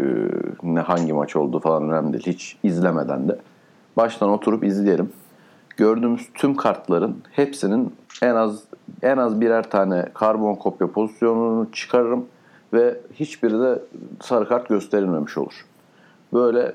E, 0.00 0.04
ne 0.62 0.80
hangi 0.80 1.12
maç 1.12 1.36
oldu 1.36 1.60
falan 1.60 1.90
önemli 1.90 2.12
değil. 2.12 2.26
Hiç 2.26 2.56
izlemeden 2.62 3.28
de. 3.28 3.38
Baştan 3.96 4.28
oturup 4.28 4.64
izleyelim. 4.64 5.12
Gördüğümüz 5.76 6.28
tüm 6.34 6.56
kartların 6.56 7.16
hepsinin 7.30 7.94
en 8.22 8.34
az 8.34 8.62
en 9.02 9.16
az 9.16 9.40
birer 9.40 9.70
tane 9.70 10.08
karbon 10.14 10.54
kopya 10.54 10.90
pozisyonunu 10.90 11.72
çıkarırım 11.72 12.26
ve 12.72 13.00
hiçbiri 13.14 13.60
de 13.60 13.82
sarı 14.20 14.48
kart 14.48 14.68
gösterilmemiş 14.68 15.38
olur. 15.38 15.66
Böyle 16.32 16.72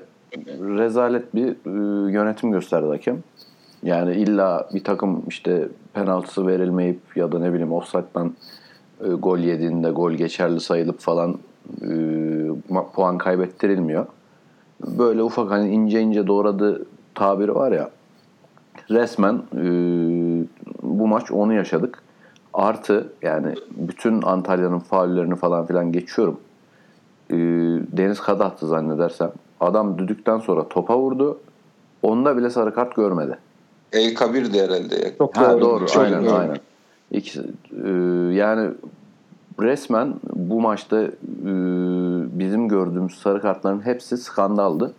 rezalet 0.78 1.34
bir 1.34 1.48
e, 1.48 2.12
yönetim 2.12 2.52
gösterdi 2.52 2.86
hakem. 2.86 3.22
Yani 3.82 4.14
illa 4.14 4.68
bir 4.74 4.84
takım 4.84 5.22
işte 5.28 5.68
penaltısı 5.94 6.46
verilmeyip 6.46 7.00
ya 7.16 7.32
da 7.32 7.38
ne 7.38 7.52
bileyim 7.52 7.72
offside'dan 7.72 8.34
e, 9.04 9.08
gol 9.08 9.38
yediğinde 9.38 9.90
gol 9.90 10.12
geçerli 10.12 10.60
sayılıp 10.60 11.00
falan 11.00 11.38
e, 11.82 11.88
puan 12.94 13.18
kaybettirilmiyor. 13.18 14.06
Böyle 14.86 15.22
ufak 15.22 15.50
hani 15.50 15.70
ince 15.70 16.00
ince 16.00 16.26
doğradı 16.26 16.86
tabiri 17.14 17.54
var 17.54 17.72
ya 17.72 17.90
resmen 18.90 19.42
e, 19.56 19.62
bu 20.82 21.08
maç 21.08 21.30
onu 21.32 21.52
yaşadık. 21.52 22.02
Artı 22.54 23.12
yani 23.22 23.54
bütün 23.70 24.22
Antalya'nın 24.22 24.78
faullerini 24.78 25.36
falan 25.36 25.66
filan 25.66 25.92
geçiyorum. 25.92 26.40
E, 27.30 27.36
Deniz 27.96 28.20
Kadahtı 28.20 28.66
zannedersem. 28.66 29.32
Adam 29.62 29.98
düdükten 29.98 30.38
sonra 30.38 30.68
topa 30.68 30.98
vurdu. 30.98 31.38
Onda 32.02 32.36
bile 32.36 32.50
sarı 32.50 32.74
kart 32.74 32.96
görmedi. 32.96 33.38
El 33.92 34.14
Kabir'di 34.14 34.62
herhalde. 34.62 35.14
Çok 35.18 35.36
ha, 35.36 35.52
doğru. 35.52 35.60
doğru. 35.60 36.00
Aynen, 36.00 36.26
aynen. 36.26 36.56
İkisi, 37.10 37.40
e, 37.84 37.88
yani 38.34 38.70
resmen 39.60 40.14
bu 40.32 40.60
maçta 40.60 41.02
e, 41.02 41.10
bizim 42.38 42.68
gördüğümüz 42.68 43.18
sarı 43.18 43.40
kartların 43.40 43.86
hepsi 43.86 44.16
skandaldı. 44.16 44.94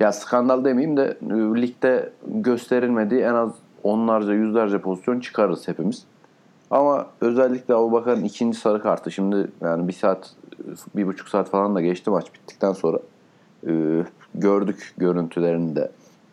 Ya 0.00 0.12
skandal 0.12 0.64
demeyeyim 0.64 0.96
de 0.96 1.18
e, 1.30 1.34
ligde 1.34 2.12
gösterilmediği 2.26 3.20
en 3.20 3.34
az 3.34 3.50
onlarca 3.82 4.32
yüzlerce 4.32 4.78
pozisyon 4.78 5.20
çıkarırız 5.20 5.68
hepimiz. 5.68 6.04
Ama 6.70 7.06
özellikle 7.20 7.74
Abu 7.74 7.92
Bakar'ın 7.92 8.24
ikinci 8.24 8.58
sarı 8.58 8.82
kartı 8.82 9.10
şimdi 9.10 9.50
yani 9.60 9.88
bir 9.88 9.92
saat 9.92 10.30
bir 10.96 11.06
buçuk 11.06 11.28
saat 11.28 11.50
falan 11.50 11.74
da 11.74 11.80
geçti 11.80 12.10
maç 12.10 12.34
bittikten 12.34 12.72
sonra 12.72 12.98
e, 13.66 14.04
gördük 14.34 14.94
görüntülerinde 14.98 15.90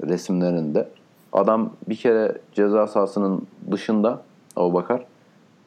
resimlerinde 0.07 0.87
adam 1.33 1.69
bir 1.89 1.95
kere 1.95 2.37
ceza 2.53 2.87
sahasının 2.87 3.47
dışında 3.71 4.21
Abu 4.55 4.73
Bakar 4.73 5.05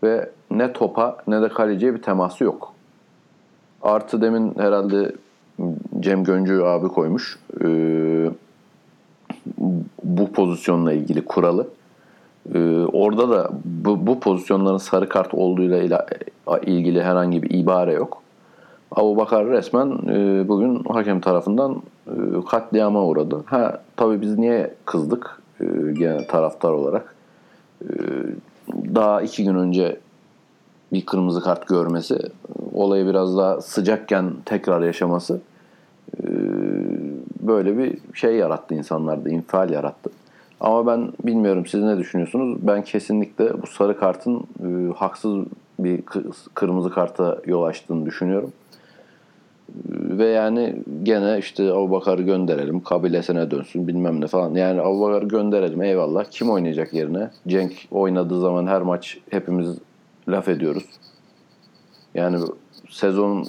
ve 0.02 0.30
ne 0.50 0.73
topa 0.73 1.16
ne 1.26 1.42
de 1.42 1.49
kaleciye 1.49 1.94
bir 1.94 2.02
teması 2.02 2.44
yok. 2.44 2.73
Artı 3.82 4.20
demin 4.20 4.54
herhalde 4.58 5.12
Cem 6.00 6.25
Göncü 6.25 6.62
abi 6.62 6.88
koymuş. 6.88 7.38
Ee, 7.64 8.30
bu 10.04 10.32
pozisyonla 10.32 10.92
ilgili 10.92 11.25
kuralı. 11.25 11.68
Ee, 12.54 12.58
orada 12.92 13.30
da 13.30 13.50
bu, 13.64 14.06
bu 14.06 14.20
pozisyonların 14.20 14.78
sarı 14.78 15.08
kart 15.08 15.35
olduğuyla 15.35 16.06
ilgili 16.62 17.02
herhangi 17.02 17.42
bir 17.42 17.50
ibare 17.50 17.92
yok. 17.92 18.23
Abu 18.96 19.16
Bakar 19.16 19.46
resmen 19.46 19.98
e, 20.08 20.48
bugün 20.48 20.84
hakem 20.84 21.20
tarafından 21.20 21.82
e, 22.06 22.12
katliama 22.50 23.04
uğradı. 23.04 23.42
Ha 23.46 23.80
tabii 23.96 24.20
biz 24.20 24.38
niye 24.38 24.74
kızdık 24.84 25.42
e, 25.60 25.64
gene 25.92 26.26
taraftar 26.26 26.72
olarak? 26.72 27.14
Daha 28.94 29.22
iki 29.22 29.44
gün 29.44 29.54
önce 29.54 30.00
bir 30.92 31.06
kırmızı 31.06 31.40
kart 31.40 31.68
görmesi, 31.68 32.18
olayı 32.72 33.06
biraz 33.06 33.36
daha 33.36 33.60
sıcakken 33.60 34.32
tekrar 34.44 34.82
yaşaması 34.82 35.40
böyle 37.40 37.78
bir 37.78 37.98
şey 38.14 38.36
yarattı 38.36 38.74
insanlarda, 38.74 39.28
infial 39.28 39.70
yarattı. 39.70 40.10
Ama 40.60 40.86
ben 40.86 41.12
bilmiyorum 41.24 41.66
siz 41.66 41.82
ne 41.82 41.98
düşünüyorsunuz? 41.98 42.58
Ben 42.62 42.84
kesinlikle 42.84 43.62
bu 43.62 43.66
sarı 43.66 43.98
kartın 43.98 44.44
haksız 44.96 45.44
bir 45.78 46.02
kırmızı 46.54 46.90
karta 46.90 47.38
yol 47.46 47.62
açtığını 47.62 48.06
düşünüyorum. 48.06 48.52
Ve 49.90 50.26
yani 50.26 50.76
gene 51.02 51.38
işte 51.38 51.73
Abu 51.73 51.90
Bakar'ı 51.90 52.23
gönderelim, 52.23 52.82
kabilesine 52.82 53.50
dönsün 53.50 53.88
bilmem 53.88 54.20
ne 54.20 54.26
falan. 54.26 54.54
Yani 54.54 54.80
Abu 54.80 55.00
Bakar'ı 55.00 55.28
gönderelim 55.28 55.82
eyvallah. 55.82 56.25
Kim 56.30 56.50
oynayacak 56.50 56.94
yerine? 56.94 57.30
Cenk 57.49 57.73
oynadığı 57.90 58.40
zaman 58.40 58.66
her 58.66 58.82
maç 58.82 59.18
hepimiz 59.30 59.76
laf 60.28 60.49
ediyoruz. 60.49 60.85
Yani 62.14 62.38
sezon 62.90 63.46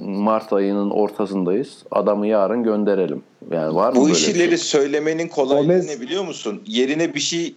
Mart 0.00 0.52
ayının 0.52 0.90
ortasındayız. 0.90 1.82
Adamı 1.90 2.26
yarın 2.26 2.62
gönderelim. 2.62 3.22
Yani 3.50 3.74
var 3.74 3.94
Bu 3.94 4.02
mı 4.02 4.10
işleri 4.10 4.48
şey? 4.48 4.56
söylemenin 4.56 5.28
kolaylığı 5.28 5.86
ne 5.86 6.00
biliyor 6.00 6.24
musun? 6.24 6.62
Yerine 6.66 7.14
bir 7.14 7.20
şey 7.20 7.54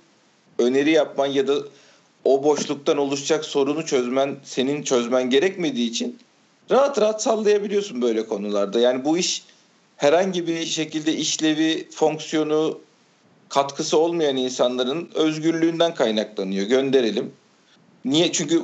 öneri 0.59 0.91
yapman 0.91 1.27
ya 1.27 1.47
da 1.47 1.53
o 2.25 2.43
boşluktan 2.43 2.97
oluşacak 2.97 3.45
sorunu 3.45 3.85
çözmen, 3.85 4.35
senin 4.43 4.83
çözmen 4.83 5.29
gerekmediği 5.29 5.89
için 5.89 6.17
rahat 6.71 7.01
rahat 7.01 7.23
sallayabiliyorsun 7.23 8.01
böyle 8.01 8.27
konularda. 8.27 8.79
Yani 8.79 9.05
bu 9.05 9.17
iş 9.17 9.43
herhangi 9.97 10.47
bir 10.47 10.65
şekilde 10.65 11.13
işlevi, 11.13 11.89
fonksiyonu, 11.91 12.79
katkısı 13.49 13.97
olmayan 13.97 14.37
insanların 14.37 15.09
özgürlüğünden 15.15 15.93
kaynaklanıyor. 15.93 16.67
Gönderelim. 16.67 17.31
Niye? 18.05 18.31
Çünkü 18.31 18.61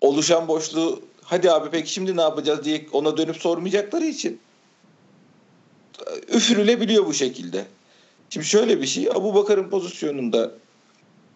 oluşan 0.00 0.48
boşluğu 0.48 1.02
hadi 1.22 1.50
abi 1.50 1.70
peki 1.70 1.92
şimdi 1.92 2.16
ne 2.16 2.22
yapacağız 2.22 2.64
diye 2.64 2.86
ona 2.92 3.16
dönüp 3.16 3.36
sormayacakları 3.36 4.04
için 4.04 4.40
üfürülebiliyor 6.28 7.06
bu 7.06 7.14
şekilde. 7.14 7.64
Şimdi 8.30 8.46
şöyle 8.46 8.80
bir 8.80 8.86
şey 8.86 9.08
Abu 9.08 9.34
Bakar'ın 9.34 9.70
pozisyonunda 9.70 10.50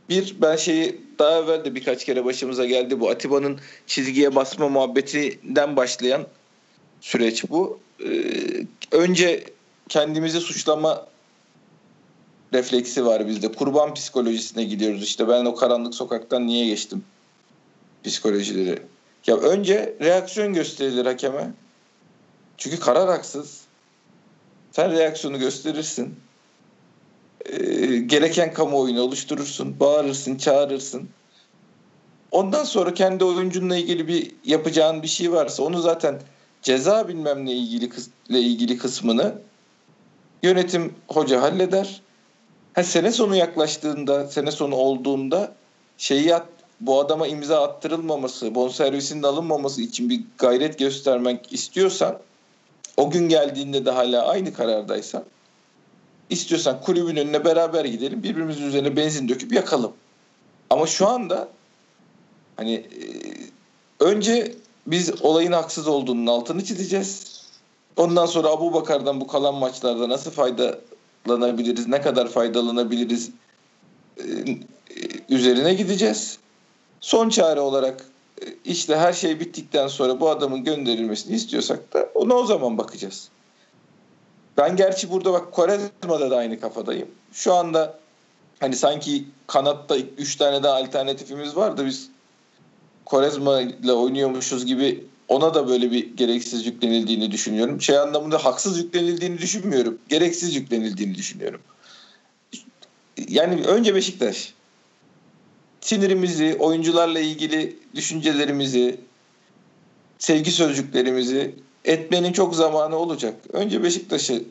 bir 0.09 0.37
ben 0.42 0.57
şeyi 0.57 1.01
daha 1.19 1.38
evvel 1.38 1.64
de 1.64 1.75
birkaç 1.75 2.05
kere 2.05 2.25
başımıza 2.25 2.64
geldi 2.64 3.01
bu 3.01 3.11
Atiba'nın 3.11 3.61
çizgiye 3.87 4.35
basma 4.35 4.69
muhabbetinden 4.69 5.77
başlayan 5.77 6.27
süreç 7.01 7.51
bu. 7.51 7.79
Ee, 8.05 8.66
önce 8.92 9.45
kendimizi 9.88 10.40
suçlama 10.40 11.07
refleksi 12.53 13.07
var 13.07 13.29
bizde. 13.29 13.53
Kurban 13.53 13.95
psikolojisine 13.95 14.64
gidiyoruz. 14.64 15.03
İşte 15.03 15.29
ben 15.29 15.45
o 15.45 15.55
karanlık 15.55 15.95
sokaktan 15.95 16.47
niye 16.47 16.66
geçtim 16.66 17.05
psikolojileri. 18.05 18.83
Ya 19.27 19.37
önce 19.37 19.97
reaksiyon 20.01 20.55
gösterilir 20.55 21.07
hakeme. 21.07 21.51
Çünkü 22.57 22.81
karar 22.81 23.09
haksız. 23.09 23.61
Sen 24.73 24.92
reaksiyonu 24.92 25.38
gösterirsin. 25.38 26.14
Ee, 27.44 27.96
gereken 27.96 28.53
kamuoyunu 28.53 29.01
oluşturursun. 29.01 29.81
Bağırırsın, 29.81 30.37
çağırırsın. 30.37 31.09
Ondan 32.31 32.64
sonra 32.64 32.94
kendi 32.94 33.25
oyuncunla 33.25 33.77
ilgili 33.77 34.09
bir 34.09 34.31
yapacağın 34.44 35.03
bir 35.03 35.09
şey 35.09 35.33
varsa 35.33 35.62
onu 35.62 35.81
zaten 35.81 36.20
ceza 36.62 37.09
bilmem 37.09 37.46
ne 37.46 37.53
ilgili 37.53 37.90
ile 38.29 38.40
ilgili 38.40 38.79
kısmını 38.79 39.35
yönetim 40.42 40.94
hoca 41.09 41.42
halleder. 41.42 42.01
Ha, 42.75 42.83
sene 42.83 43.12
sonu 43.12 43.37
yaklaştığında, 43.37 44.27
sene 44.27 44.51
sonu 44.51 44.75
olduğunda 44.75 45.53
şeyi 45.99 46.35
at, 46.35 46.46
bu 46.81 47.01
adama 47.01 47.27
imza 47.27 47.62
attırılmaması, 47.62 48.55
bonservisinin 48.55 49.22
alınmaması 49.22 49.83
için 49.83 50.11
bir 50.11 50.20
gayret 50.38 50.79
göstermek 50.79 51.53
istiyorsan 51.53 52.18
o 52.96 53.11
gün 53.11 53.29
geldiğinde 53.29 53.87
de 53.87 53.90
hala 53.90 54.27
aynı 54.27 54.55
karardaysan 54.55 55.25
istiyorsan 56.31 56.81
kulübün 56.81 57.17
önüne 57.17 57.45
beraber 57.45 57.85
gidelim 57.85 58.23
birbirimizin 58.23 58.67
üzerine 58.67 58.97
benzin 58.97 59.29
döküp 59.29 59.53
yakalım. 59.53 59.93
Ama 60.71 60.87
şu 60.87 61.09
anda 61.09 61.49
hani 62.57 62.75
e, 62.75 63.01
önce 64.01 64.55
biz 64.87 65.23
olayın 65.23 65.53
haksız 65.53 65.89
olduğunun 65.89 66.27
altını 66.27 66.65
çizeceğiz. 66.65 67.37
Ondan 67.97 68.27
sonra 68.27 68.49
Abu 68.49 68.75
Bakar'dan 68.75 69.21
bu 69.21 69.27
kalan 69.27 69.55
maçlarda 69.55 70.09
nasıl 70.09 70.31
faydalanabiliriz, 70.31 71.89
ne 71.89 72.01
kadar 72.01 72.29
faydalanabiliriz 72.29 73.31
e, 74.17 74.23
e, 74.23 74.55
üzerine 75.29 75.75
gideceğiz. 75.75 76.39
Son 77.01 77.29
çare 77.29 77.61
olarak 77.61 78.07
işte 78.65 78.97
her 78.97 79.12
şey 79.12 79.41
bittikten 79.41 79.89
sonra 79.89 80.21
bu 80.21 80.31
adamın 80.31 80.65
gönderilmesini 80.65 81.37
istiyorsak 81.37 81.95
da 81.95 82.09
ona 82.15 82.35
o 82.35 82.47
zaman 82.47 82.79
bakacağız. 82.79 83.29
Ben 84.59 84.77
gerçi 84.77 85.11
burada 85.11 85.33
bak 85.33 85.53
Quaresma'da 85.53 86.31
da 86.31 86.37
aynı 86.37 86.61
kafadayım. 86.61 87.09
Şu 87.33 87.55
anda 87.55 87.99
hani 88.61 88.77
sanki 88.77 89.25
kanatta 89.47 89.97
3 89.97 90.37
tane 90.37 90.62
daha 90.62 90.75
alternatifimiz 90.77 91.57
var 91.57 91.77
da 91.77 91.87
biz 91.87 92.11
Quaresma 93.05 93.61
ile 93.61 93.92
oynuyormuşuz 93.92 94.66
gibi 94.66 95.05
ona 95.29 95.55
da 95.55 95.69
böyle 95.69 95.90
bir 95.90 96.16
gereksiz 96.16 96.66
yüklenildiğini 96.66 97.31
düşünüyorum. 97.31 97.83
Şey 97.83 97.99
anlamında 97.99 98.45
haksız 98.45 98.79
yüklenildiğini 98.79 99.38
düşünmüyorum. 99.38 99.99
Gereksiz 100.09 100.55
yüklenildiğini 100.55 101.14
düşünüyorum. 101.14 101.61
Yani 103.29 103.62
önce 103.64 103.95
Beşiktaş 103.95 104.55
sinirimizi, 105.81 106.57
oyuncularla 106.59 107.21
ilgili 107.21 107.79
düşüncelerimizi, 107.95 109.01
sevgi 110.19 110.53
sözcüklerimizi 110.53 111.55
etmenin 111.87 112.33
çok 112.33 112.55
zamanı 112.55 112.96
olacak. 112.96 113.35
Önce 113.53 113.83
Beşiktaş'ı 113.83 114.44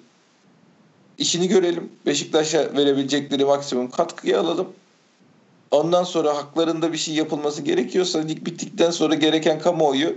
işini 1.18 1.48
görelim. 1.48 1.90
Beşiktaş'a 2.06 2.60
verebilecekleri 2.78 3.46
maksimum 3.46 3.90
katkıyı 3.90 4.40
alalım. 4.40 4.68
Ondan 5.72 6.04
sonra 6.04 6.38
haklarında 6.38 6.94
bir 6.94 6.98
şey 6.98 7.16
yapılması 7.16 7.62
gerekiyorsa 7.62 8.20
lig 8.20 8.46
bittikten 8.46 8.92
sonra 8.92 9.16
gereken 9.16 9.60
kamuoyu 9.60 10.16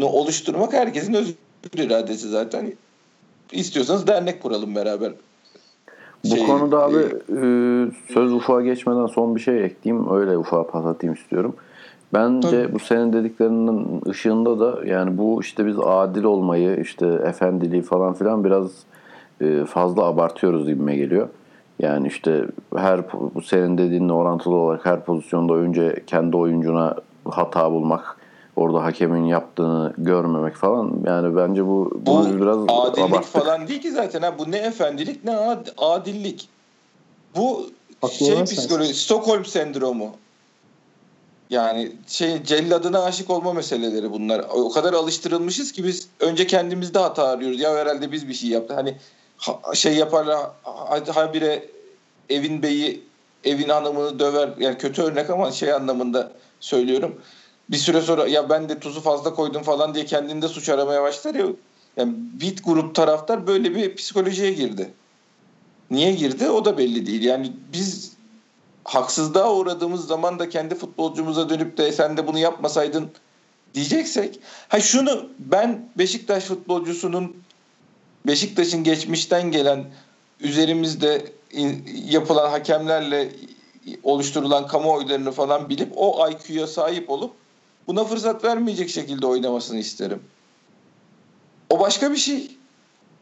oluşturmak 0.00 0.72
herkesin 0.72 1.14
özgür 1.14 1.36
iradesi 1.74 2.28
zaten. 2.28 2.72
İstiyorsanız 3.52 4.06
dernek 4.06 4.42
kuralım 4.42 4.74
beraber. 4.74 5.12
Bu 6.24 6.36
şey, 6.36 6.46
konuda 6.46 6.84
abi 6.84 6.96
e, 7.28 7.38
söz 8.14 8.32
ufağa 8.32 8.62
geçmeden 8.62 9.06
son 9.06 9.36
bir 9.36 9.40
şey 9.40 9.64
ekleyeyim. 9.64 10.12
Öyle 10.14 10.38
ufağa 10.38 10.66
pas 10.66 10.86
atayım 10.86 11.14
istiyorum. 11.14 11.56
Bence 12.14 12.50
Tabii. 12.50 12.72
bu 12.72 12.78
senin 12.78 13.12
dediklerinin 13.12 14.02
ışığında 14.08 14.60
da 14.60 14.86
yani 14.86 15.18
bu 15.18 15.40
işte 15.40 15.66
biz 15.66 15.76
adil 15.84 16.24
olmayı 16.24 16.80
işte 16.80 17.06
efendiliği 17.06 17.82
falan 17.82 18.14
filan 18.14 18.44
biraz 18.44 18.70
e, 19.40 19.64
fazla 19.64 20.04
abartıyoruz 20.04 20.66
gibime 20.66 20.96
geliyor. 20.96 21.28
Yani 21.78 22.08
işte 22.08 22.44
her 22.76 23.00
bu 23.34 23.42
senin 23.42 23.78
dediğinle 23.78 24.12
orantılı 24.12 24.54
olarak 24.54 24.86
her 24.86 25.04
pozisyonda 25.04 25.54
önce 25.54 26.02
kendi 26.06 26.36
oyuncuna 26.36 26.94
hata 27.30 27.72
bulmak, 27.72 28.16
orada 28.56 28.84
hakemin 28.84 29.24
yaptığını 29.24 29.92
görmemek 29.98 30.54
falan 30.54 30.92
yani 31.06 31.36
bence 31.36 31.66
bu, 31.66 31.90
bu, 32.06 32.06
bu 32.06 32.40
biraz 32.40 32.58
adillik 32.58 32.98
abarttık. 32.98 33.42
falan 33.42 33.68
değil 33.68 33.80
ki 33.80 33.90
zaten 33.90 34.22
ha 34.22 34.34
bu 34.38 34.50
ne 34.50 34.56
efendilik 34.56 35.24
ne 35.24 35.36
ad, 35.36 35.66
adillik. 35.78 36.48
Bu 37.36 37.66
Haklı 38.00 38.26
şey 38.26 38.44
psikoloji 38.44 38.94
Stockholm 38.94 39.44
sendromu. 39.44 40.10
Yani 41.50 41.92
şey 42.06 42.42
celladına 42.44 43.04
aşık 43.04 43.30
olma 43.30 43.52
meseleleri 43.52 44.10
bunlar. 44.10 44.44
O 44.54 44.70
kadar 44.70 44.92
alıştırılmışız 44.92 45.72
ki 45.72 45.84
biz 45.84 46.08
önce 46.20 46.46
kendimizde 46.46 46.98
hata 46.98 47.28
arıyoruz. 47.28 47.60
Ya 47.60 47.76
herhalde 47.76 48.12
biz 48.12 48.28
bir 48.28 48.34
şey 48.34 48.50
yaptık. 48.50 48.76
Hani 48.76 48.96
şey 49.74 49.94
yaparlar 49.94 50.50
habire 51.14 51.68
evin 52.30 52.62
beyi 52.62 53.02
evin 53.44 53.68
hanımını 53.68 54.18
döver. 54.18 54.50
Yani 54.58 54.78
kötü 54.78 55.02
örnek 55.02 55.30
ama 55.30 55.52
şey 55.52 55.72
anlamında 55.72 56.32
söylüyorum. 56.60 57.20
Bir 57.70 57.76
süre 57.76 58.00
sonra 58.00 58.26
ya 58.26 58.48
ben 58.50 58.68
de 58.68 58.78
tuzu 58.78 59.00
fazla 59.00 59.34
koydum 59.34 59.62
falan 59.62 59.94
diye 59.94 60.04
kendinde 60.04 60.48
suç 60.48 60.68
aramaya 60.68 61.02
başlar 61.02 61.34
ya. 61.34 61.46
Yani 61.96 62.14
bir 62.40 62.62
grup 62.62 62.94
taraftar 62.94 63.46
böyle 63.46 63.74
bir 63.74 63.96
psikolojiye 63.96 64.52
girdi. 64.52 64.90
Niye 65.90 66.12
girdi 66.12 66.50
o 66.50 66.64
da 66.64 66.78
belli 66.78 67.06
değil. 67.06 67.22
Yani 67.22 67.52
biz 67.72 68.13
haksızlığa 68.84 69.52
uğradığımız 69.52 70.06
zaman 70.06 70.38
da 70.38 70.48
kendi 70.48 70.74
futbolcumuza 70.74 71.48
dönüp 71.48 71.78
de 71.78 71.92
sen 71.92 72.16
de 72.16 72.26
bunu 72.26 72.38
yapmasaydın 72.38 73.10
diyeceksek 73.74 74.40
ha 74.68 74.80
şunu 74.80 75.28
ben 75.38 75.88
Beşiktaş 75.98 76.44
futbolcusunun 76.44 77.36
Beşiktaş'ın 78.26 78.84
geçmişten 78.84 79.50
gelen 79.50 79.84
üzerimizde 80.40 81.32
yapılan 82.08 82.50
hakemlerle 82.50 83.32
oluşturulan 84.02 84.66
kamuoylarını 84.66 85.32
falan 85.32 85.68
bilip 85.68 85.92
o 85.96 86.30
IQ'ya 86.30 86.66
sahip 86.66 87.10
olup 87.10 87.32
buna 87.86 88.04
fırsat 88.04 88.44
vermeyecek 88.44 88.90
şekilde 88.90 89.26
oynamasını 89.26 89.78
isterim. 89.78 90.22
O 91.70 91.80
başka 91.80 92.12
bir 92.12 92.16
şey. 92.16 92.56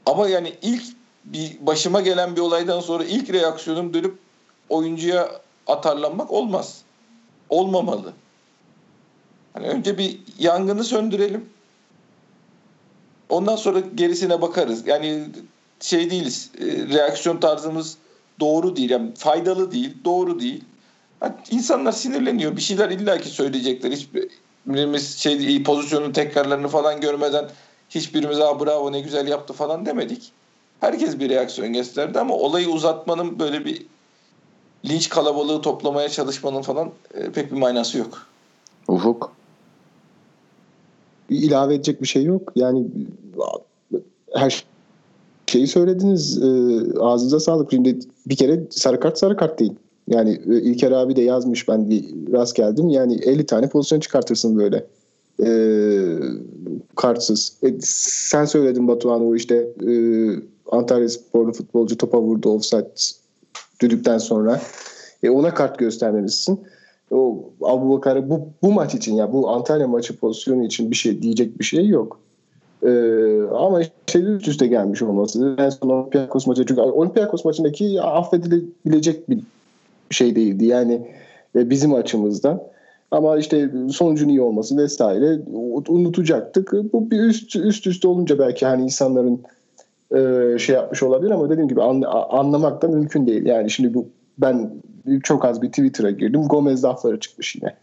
Ama 0.07 0.29
yani 0.29 0.55
ilk 0.63 0.83
bir 1.25 1.57
başıma 1.61 2.01
gelen 2.01 2.37
bir 2.37 2.41
olaydan 2.41 2.81
sonra 2.81 3.05
ilk 3.05 3.33
reaksiyonum 3.33 3.95
dönüp 3.95 4.19
oyuncuya 4.69 5.42
atarlanmak 5.67 6.31
olmaz. 6.31 6.83
Olmamalı. 7.51 8.13
Hani 9.53 9.69
önce 9.69 9.99
bir 9.99 10.19
yangını 10.39 10.85
söndürelim. 10.85 11.49
Ondan 13.29 13.57
sonra 13.57 13.81
gerisine 13.95 14.43
bakarız. 14.43 14.87
Yani 14.87 15.25
şey 15.81 16.11
değiliz. 16.11 16.51
E, 16.61 16.65
reaksiyon 16.65 17.37
tarzımız 17.37 17.97
doğru 18.41 18.77
değil. 18.77 18.91
Yani 18.91 19.15
faydalı 19.15 19.73
değil, 19.73 19.97
doğru 20.05 20.41
değil. 20.41 20.65
Yani 21.23 21.35
insanlar 21.51 21.93
sinirleniyor. 21.93 22.57
Bir 22.57 22.63
şeyler 22.63 22.91
illaki 22.91 23.29
söyleyecekler. 23.29 23.91
Hiçbirimiz 23.91 25.19
şey 25.19 25.63
pozisyonun 25.63 26.13
tekrarlarını 26.13 26.69
falan 26.69 27.01
görmeden 27.01 27.49
hiçbirimiz 27.91 28.41
Aa, 28.41 28.61
bravo 28.61 28.93
ne 28.93 29.01
güzel 29.01 29.29
yaptı 29.29 29.53
falan 29.53 29.87
demedik. 29.87 30.33
Herkes 30.81 31.21
bir 31.21 31.29
reaksiyon 31.29 31.73
gösterdi 31.73 32.19
ama 32.19 32.35
olayı 32.35 32.69
uzatmanın 32.69 33.39
böyle 33.39 33.65
bir 33.65 33.87
linç 34.85 35.09
kalabalığı 35.09 35.63
toplamaya 35.63 36.09
çalışmanın 36.09 36.63
falan 36.63 36.91
e, 37.15 37.33
pek 37.33 37.53
bir 37.53 37.57
manası 37.57 37.99
yok. 37.99 38.27
Ufuk? 38.89 39.33
ilave 41.33 41.75
edecek 41.75 42.03
bir 42.03 42.07
şey 42.07 42.25
yok. 42.25 42.53
Yani 42.57 42.87
her 44.35 44.65
şeyi 45.47 45.67
söylediniz. 45.67 46.43
E, 46.43 46.49
ağzınıza 47.01 47.41
sağlık. 47.41 47.71
Şimdi 47.71 47.99
bir 48.27 48.37
kere 48.37 48.63
sarı 48.71 49.01
kart 49.01 49.19
sarı 49.19 49.37
kart 49.37 49.61
değil. 49.61 49.73
Yani 50.09 50.41
e, 50.51 50.61
İlker 50.61 50.93
abi 50.93 51.17
de 51.17 51.23
yazmış 51.23 51.69
ben 51.69 51.91
bir 51.91 52.05
rast 52.33 52.57
geldim. 52.57 52.89
Yani 52.89 53.15
50 53.15 53.47
tane 53.47 53.69
pozisyon 53.69 54.01
çıkartırsın 54.01 54.59
böyle. 54.59 54.87
E, 55.45 55.51
kartsız. 56.97 57.57
E, 57.63 57.75
sen 57.81 58.45
söyledin 58.45 58.89
Batuhan 58.89 59.27
o 59.27 59.35
işte 59.35 59.69
e, 59.89 59.93
Antalya 60.71 61.09
sporlu 61.09 61.53
futbolcu 61.53 61.97
topa 61.97 62.21
vurdu 62.21 62.51
offside 62.51 62.91
düdükten 63.83 64.19
sonra. 64.19 64.61
E, 65.23 65.31
ona 65.31 65.55
kart 65.55 65.79
göstermemişsin 65.79 66.61
o 67.13 67.51
Abu 67.63 67.97
Bakar'ı 67.97 68.31
bu, 68.31 68.49
bu 68.63 68.73
maç 68.73 68.95
için 68.95 69.15
ya 69.15 69.33
bu 69.33 69.51
Antalya 69.51 69.89
maçı 69.89 70.17
pozisyonu 70.17 70.65
için 70.65 70.91
bir 70.91 70.97
şey 70.97 71.23
diyecek 71.23 71.59
bir 71.59 71.65
şey 71.65 71.89
yok. 71.89 72.21
Ee, 72.83 73.43
ama 73.57 73.81
işte 73.83 74.19
üst 74.19 74.49
üste 74.49 74.67
gelmiş 74.67 75.03
olması. 75.03 75.57
En 75.59 75.71
son 75.71 75.89
Olympiakos 75.89 76.47
maçı 76.47 76.67
çünkü 76.67 76.81
Olympiakos 76.81 77.45
maçındaki 77.45 78.03
affedilebilecek 78.03 79.31
bir 79.31 79.41
şey 80.11 80.37
değildi. 80.37 80.65
Yani 80.65 81.09
e, 81.57 81.71
bizim 81.71 81.95
açımızdan. 81.95 82.63
Ama 83.11 83.39
işte 83.39 83.71
sonucun 83.91 84.29
iyi 84.29 84.41
olması 84.41 84.77
vesaire 84.77 85.41
unutacaktık. 85.89 86.93
Bu 86.93 87.11
bir 87.11 87.21
üst 87.21 87.57
üst 87.57 87.87
üste 87.87 88.09
olunca 88.09 88.39
belki 88.39 88.67
hani 88.67 88.83
insanların 88.83 89.41
e, 90.15 90.59
şey 90.59 90.75
yapmış 90.75 91.03
olabilir 91.03 91.31
ama 91.31 91.51
dediğim 91.51 91.69
gibi 91.69 91.83
an, 91.83 92.03
anlamak 92.31 92.83
da 92.83 92.89
mümkün 92.89 93.27
değil. 93.27 93.47
Yani 93.47 93.71
şimdi 93.71 93.95
bu 93.95 94.09
ben 94.39 94.71
çok 95.23 95.45
az 95.45 95.63
bir 95.63 95.69
Twitter'a 95.69 96.11
girdim. 96.11 96.43
Gomez 96.49 96.85
lafları 96.85 97.21
çıkmış 97.21 97.57
yine. 97.57 97.77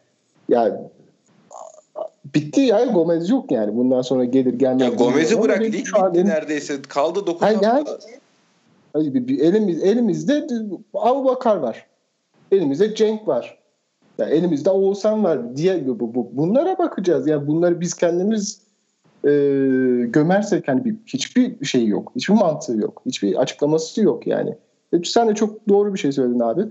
Yani 0.50 0.74
bitti 2.36 2.62
ya 2.62 2.86
Gomez 2.86 3.30
yok 3.30 3.52
yani. 3.52 3.76
Bundan 3.76 4.02
sonra 4.02 4.26
gelir 4.26 4.54
gelmez. 4.54 4.82
Ya 4.82 4.89
Gomez'i 4.89 5.42
bırak 5.42 5.62
lig 5.62 5.74
bitti 5.74 5.92
an, 6.00 6.13
neredeyse. 6.13 6.82
Kaldı 6.82 7.28
9 7.28 7.48
yani, 7.48 7.86
yani, 8.96 9.13
bir, 9.13 9.28
bir 9.28 9.39
elimiz, 9.39 9.84
elimizde 9.84 10.48
Abu 10.94 11.26
Bakar 11.26 11.58
var. 11.58 11.86
Elimizde 12.52 12.96
Cenk 12.96 13.28
var. 13.28 13.60
Ya 14.18 14.26
elimizde 14.26 14.70
Oğuzhan 14.70 15.24
var. 15.24 15.56
Diye 15.56 15.88
bu, 15.88 16.15
bu, 16.15 16.30
bunlara 16.34 16.78
bakacağız. 16.78 17.28
Ya 17.28 17.36
yani 17.36 17.48
bunları 17.48 17.82
biz 17.82 17.94
kendimiz 17.94 18.62
e, 19.26 19.32
gömersek 20.06 20.68
hani 20.68 20.86
bir, 20.86 20.96
hiçbir 21.06 21.66
şey 21.66 21.88
yok. 21.88 22.12
Hiçbir 22.16 22.34
mantığı 22.34 22.78
yok. 22.78 23.02
Hiçbir 23.06 23.36
açıklaması 23.36 24.02
yok 24.02 24.28
yani. 24.28 24.56
E, 24.94 25.04
sen 25.04 25.28
de 25.28 25.36
çok 25.36 25.70
doğru 25.70 25.94
bir 25.94 26.00
şey 26.00 26.12
söyledin 26.12 26.40
abi. 26.40 26.66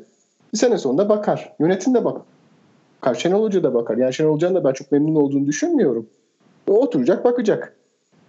Bir 0.53 0.59
sene 0.59 0.79
sonunda 0.79 1.09
bakar. 1.09 1.53
Yönetim 1.61 1.95
de 1.95 2.05
bakar. 2.05 3.15
Şenol 3.15 3.43
Hoca 3.43 3.63
da 3.63 3.75
bakar. 3.75 3.97
Yani 3.97 4.15
Şenol 4.15 4.35
Hoca'nın 4.35 4.55
da 4.55 4.65
ben 4.65 4.73
çok 4.73 4.93
memnun 4.93 5.15
olduğunu 5.15 5.47
düşünmüyorum. 5.47 6.07
O 6.71 6.73
oturacak 6.73 7.25
bakacak. 7.25 7.77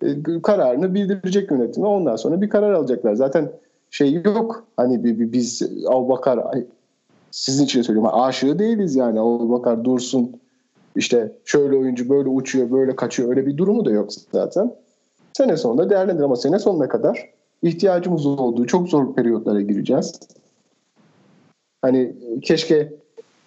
E, 0.04 0.42
kararını 0.44 0.94
bildirecek 0.94 1.52
yönetime. 1.52 1.88
Ondan 1.88 2.16
sonra 2.16 2.42
bir 2.42 2.50
karar 2.50 2.74
alacaklar. 2.74 3.14
Zaten 3.14 3.52
şey 3.92 4.22
yok. 4.26 4.64
Hani 4.78 5.04
bir, 5.04 5.20
bir, 5.20 5.32
biz 5.32 5.62
Bakar 5.86 6.40
sizin 7.32 7.66
için 7.66 7.82
söylüyorum. 7.82 8.12
Aşığı 8.14 8.60
değiliz 8.60 8.96
yani. 8.96 9.20
Bakar 9.50 9.84
dursun. 9.84 10.40
İşte 11.00 11.32
şöyle 11.46 11.76
oyuncu 11.76 12.10
böyle 12.10 12.30
uçuyor, 12.30 12.72
böyle 12.72 12.96
kaçıyor. 12.96 13.30
Öyle 13.30 13.48
bir 13.48 13.58
durumu 13.58 13.86
da 13.86 13.92
yok 13.92 14.10
zaten. 14.32 14.76
Sene 15.34 15.58
sonunda 15.58 15.90
değerlendir 15.90 16.24
ama 16.24 16.36
sene 16.36 16.60
sonuna 16.60 16.90
kadar 16.90 17.30
ihtiyacımız 17.64 18.26
olduğu 18.26 18.68
çok 18.68 18.90
zor 18.90 19.16
periyotlara 19.16 19.62
gireceğiz. 19.62 20.20
Hani 21.82 22.16
keşke 22.42 22.94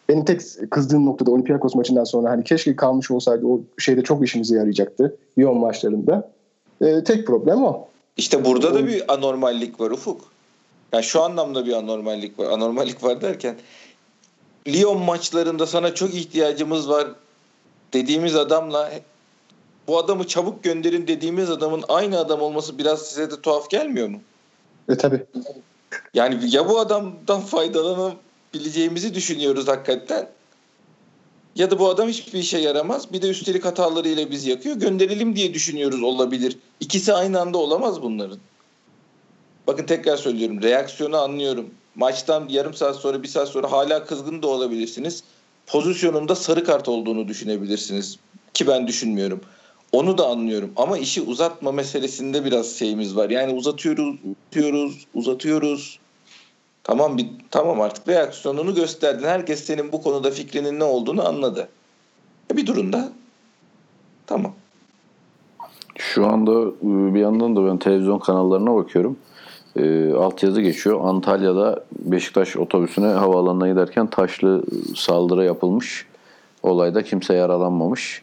benim 0.09 0.25
tek 0.25 0.41
kızdığım 0.71 1.07
noktada 1.07 1.31
Olympiakos 1.31 1.75
maçından 1.75 2.05
sonra 2.05 2.31
hani 2.31 2.45
keşke 2.45 2.77
kalmış 2.77 3.11
olsaydı 3.11 3.47
o 3.47 3.61
şeyde 3.79 4.03
çok 4.03 4.25
işimize 4.25 4.57
yarayacaktı 4.57 5.17
Lyon 5.39 5.59
maçlarında. 5.59 6.31
Ee, 6.81 7.05
tek 7.05 7.27
problem 7.27 7.65
o. 7.65 7.89
İşte 8.17 8.45
burada 8.45 8.75
da 8.75 8.87
bir 8.87 9.15
anormallik 9.15 9.81
var 9.81 9.91
Ufuk. 9.91 10.21
Yani 10.93 11.05
şu 11.05 11.23
anlamda 11.23 11.67
bir 11.67 11.73
anormallik 11.73 12.39
var. 12.39 12.47
Anormallik 12.47 13.05
var 13.05 13.21
derken 13.21 13.55
Lyon 14.69 15.03
maçlarında 15.03 15.67
sana 15.67 15.95
çok 15.95 16.15
ihtiyacımız 16.15 16.89
var 16.89 17.07
dediğimiz 17.93 18.37
adamla 18.37 18.93
bu 19.89 19.99
adamı 19.99 20.27
çabuk 20.27 20.65
gönderin 20.65 21.07
dediğimiz 21.07 21.51
adamın 21.51 21.85
aynı 21.89 22.19
adam 22.19 22.43
olması 22.43 22.79
biraz 22.79 23.03
size 23.03 23.31
de 23.31 23.41
tuhaf 23.41 23.71
gelmiyor 23.71 24.09
mu? 24.09 24.21
E 24.89 24.97
tabi. 24.97 25.25
Yani 26.15 26.39
ya 26.43 26.69
bu 26.69 26.79
adamdan 26.79 27.41
faydalanabileceğimizi 27.41 29.15
düşünüyoruz 29.15 29.69
hakikaten 29.69 30.29
ya 31.57 31.71
da 31.71 31.79
bu 31.79 31.89
adam 31.89 32.09
hiçbir 32.09 32.39
işe 32.39 32.59
yaramaz. 32.59 33.13
Bir 33.13 33.23
de 33.23 33.29
üstelik 33.29 33.65
hatalarıyla 33.65 34.31
bizi 34.31 34.51
yakıyor. 34.51 34.77
Gönderelim 34.77 35.37
diye 35.37 35.55
düşünüyoruz 35.55 36.03
olabilir. 36.03 36.59
İkisi 36.81 37.13
aynı 37.13 37.41
anda 37.41 37.59
olamaz 37.59 38.03
bunların. 38.03 38.39
Bakın 39.67 39.87
tekrar 39.87 40.17
söylüyorum. 40.17 40.63
Reaksiyonu 40.63 41.17
anlıyorum. 41.17 41.71
Maçtan 41.95 42.49
yarım 42.49 42.75
saat 42.75 42.97
sonra 42.97 43.23
bir 43.23 43.29
saat 43.29 43.49
sonra 43.49 43.73
hala 43.73 44.05
kızgın 44.05 44.43
da 44.43 44.47
olabilirsiniz. 44.47 45.25
Pozisyonunda 45.67 46.35
sarı 46.35 46.65
kart 46.65 46.89
olduğunu 46.89 47.29
düşünebilirsiniz. 47.29 48.19
Ki 48.55 48.67
ben 48.67 48.87
düşünmüyorum. 48.87 49.41
Onu 49.93 50.19
da 50.19 50.27
anlıyorum 50.27 50.73
ama 50.77 50.99
işi 50.99 51.23
uzatma 51.23 51.73
meselesinde 51.73 52.45
biraz 52.45 52.79
şeyimiz 52.79 53.17
var. 53.17 53.31
Yani 53.31 53.53
uzatıyoruz, 53.53 54.17
uzatıyoruz, 54.25 55.07
uzatıyoruz. 55.15 55.99
Tamam 56.85 57.19
bir 57.19 57.27
tamam 57.51 57.81
artık 57.81 58.09
reaksiyonunu 58.09 58.75
gösterdin. 58.75 59.27
Herkes 59.27 59.65
senin 59.65 59.93
bu 59.93 60.03
konuda 60.03 60.31
fikrinin 60.31 60.79
ne 60.79 60.85
olduğunu 60.85 61.29
anladı. 61.29 61.69
E 62.53 62.57
bir 62.57 62.67
durumda 62.67 63.13
tamam. 64.27 64.53
Şu 65.99 66.27
anda 66.27 66.53
ıı, 66.53 67.15
bir 67.15 67.21
yandan 67.21 67.57
da 67.57 67.67
ben 67.67 67.79
televizyon 67.79 68.19
kanallarına 68.19 68.75
bakıyorum. 68.75 69.19
E, 69.77 70.13
altyazı 70.13 70.61
geçiyor. 70.61 71.01
Antalya'da 71.03 71.85
Beşiktaş 71.99 72.57
otobüsüne 72.57 73.07
havaalanına 73.07 73.69
giderken 73.69 74.07
taşlı 74.07 74.63
saldırı 74.97 75.45
yapılmış. 75.45 76.07
Olayda 76.63 77.03
kimse 77.03 77.35
yaralanmamış. 77.35 78.23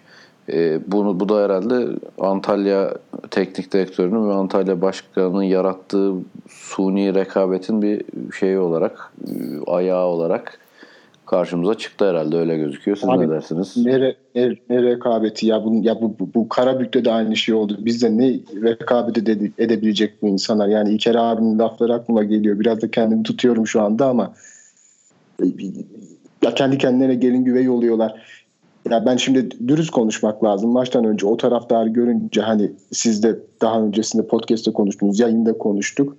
E, 0.54 0.80
bunu 0.92 1.20
bu 1.20 1.30
da 1.30 1.44
herhalde 1.44 1.88
Antalya 2.20 2.94
teknik 3.32 3.74
direktörünün 3.74 4.30
ve 4.30 4.34
Antalya 4.34 4.82
başkanının 4.82 5.44
yarattığı 5.44 6.14
suni 6.50 7.16
rekabetin 7.16 7.82
bir 7.82 8.04
şeyi 8.40 8.60
olarak, 8.60 9.14
e, 9.28 9.32
ayağı 9.72 10.06
olarak 10.06 10.60
karşımıza 11.30 11.74
çıktı 11.74 12.10
herhalde 12.10 12.38
öyle 12.38 12.58
gözüküyor. 12.58 12.98
Siz 12.98 13.10
Abi, 13.10 13.26
ne 13.26 13.30
dersiniz? 13.30 13.78
Ne, 13.78 14.16
ne, 14.36 14.56
ne 14.70 14.84
rekabeti 14.84 15.48
ya 15.48 15.64
bu 15.64 15.76
ya 15.84 16.02
bu, 16.02 16.16
bu, 16.20 16.30
bu 16.36 16.50
Karabük'te 16.50 17.06
de 17.06 17.12
aynı 17.12 17.36
şey 17.36 17.56
oldu. 17.56 17.78
Bizde 17.80 18.18
ne 18.18 18.40
rekabet 18.64 19.18
ede, 19.18 19.52
edebilecek 19.58 20.22
bu 20.22 20.28
insanlar? 20.28 20.68
Yani 20.68 20.94
İlker 20.94 21.16
abinin 21.16 21.60
lafları 21.60 21.94
aklıma 21.94 22.24
geliyor. 22.24 22.60
Biraz 22.60 22.82
da 22.82 22.92
kendimi 22.92 23.24
tutuyorum 23.24 23.68
şu 23.68 23.82
anda 23.82 24.08
ama 24.08 24.34
ya 26.44 26.54
kendi 26.56 26.78
kendilerine 26.78 27.16
gelin 27.16 27.44
güvey 27.44 27.70
oluyorlar. 27.70 28.22
Ya 28.90 29.06
ben 29.06 29.18
şimdi 29.18 29.68
dürüst 29.68 29.92
konuşmak 29.92 30.44
lazım. 30.44 30.70
Maçtan 30.70 31.06
önce 31.06 31.26
o 31.26 31.38
taraftarı 31.38 31.90
görünce 31.90 32.42
hani 32.42 32.72
siz 32.92 33.24
de 33.24 33.40
daha 33.62 33.82
öncesinde 33.82 34.28
podcast'te 34.28 34.74
konuştunuz, 34.74 35.20
yayında 35.20 35.58
konuştuk. 35.58 36.18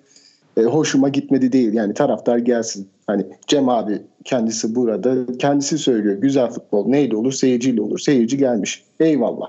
E, 0.56 0.62
hoşuma 0.62 1.08
gitmedi 1.08 1.52
değil. 1.52 1.72
Yani 1.72 1.94
taraftar 1.94 2.38
gelsin. 2.38 2.88
Hani 3.10 3.26
Cem 3.46 3.68
abi 3.68 4.02
kendisi 4.24 4.74
burada. 4.74 5.36
Kendisi 5.38 5.78
söylüyor. 5.78 6.14
Güzel 6.14 6.50
futbol 6.50 6.86
neyle 6.86 7.16
olur? 7.16 7.32
Seyirciyle 7.32 7.82
olur. 7.82 7.98
Seyirci 7.98 8.38
gelmiş. 8.38 8.84
Eyvallah. 9.00 9.46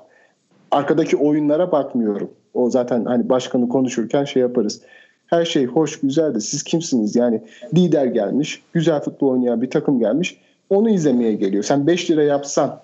Arkadaki 0.72 1.18
oyunlara 1.18 1.72
bakmıyorum. 1.72 2.32
O 2.54 2.70
zaten 2.70 3.06
hani 3.06 3.30
başkanı 3.30 3.70
konuşurken 3.70 4.24
şey 4.24 4.42
yaparız. 4.42 4.82
Her 5.28 5.46
şey 5.46 5.66
hoş 5.66 6.00
güzel 6.00 6.36
de 6.36 6.40
siz 6.40 6.64
kimsiniz? 6.64 7.16
Yani 7.16 7.42
lider 7.76 8.06
gelmiş. 8.06 8.64
Güzel 8.74 9.02
futbol 9.02 9.28
oynayan 9.28 9.62
bir 9.62 9.70
takım 9.70 10.00
gelmiş. 10.00 10.38
Onu 10.70 10.90
izlemeye 10.90 11.34
geliyor. 11.34 11.64
Sen 11.64 11.88
5 11.88 12.12
lira 12.12 12.24
yapsan 12.24 12.80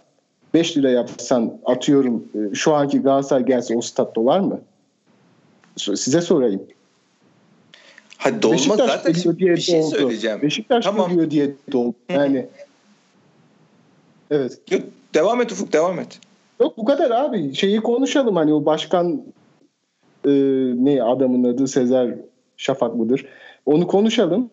5 0.54 0.78
lira 0.78 0.90
yapsan 0.90 1.54
atıyorum 1.66 2.24
e, 2.36 2.56
şu 2.56 2.74
anki 2.74 3.02
Galatasaray 3.02 3.46
gelse 3.46 3.78
o 3.78 3.82
statta 3.82 4.26
var 4.26 4.40
mı? 4.40 4.60
Size 5.78 6.22
sorayım. 6.22 6.62
Hadi 8.18 8.42
dolma 8.42 8.56
Beşiktaş 8.56 8.92
zaten 8.92 9.14
geliyor 9.14 9.38
diye 9.38 9.52
bir 9.52 9.62
şey 9.62 9.82
doldu. 9.82 9.96
söyleyeceğim. 9.96 10.42
Beşiktaş 10.42 10.86
Tamam. 10.86 11.10
geliyor 11.10 11.32
diye 11.32 11.52
doldu. 11.72 11.96
Yani 12.10 12.46
evet. 14.32 14.60
Yok, 14.72 14.82
devam 15.14 15.42
et 15.42 15.52
Ufuk 15.52 15.74
devam 15.74 16.00
et. 16.00 16.20
Yok 16.60 16.78
bu 16.78 16.86
kadar 16.86 17.12
abi. 17.12 17.56
Şeyi 17.56 17.82
konuşalım 17.82 18.36
hani 18.36 18.54
o 18.54 18.66
başkan 18.66 19.24
e, 20.26 20.32
ne 20.76 21.04
adamın 21.04 21.44
adı 21.54 21.68
Sezer 21.68 22.16
Şafak 22.58 22.96
mıdır? 22.96 23.26
Onu 23.66 23.88
konuşalım. 23.88 24.50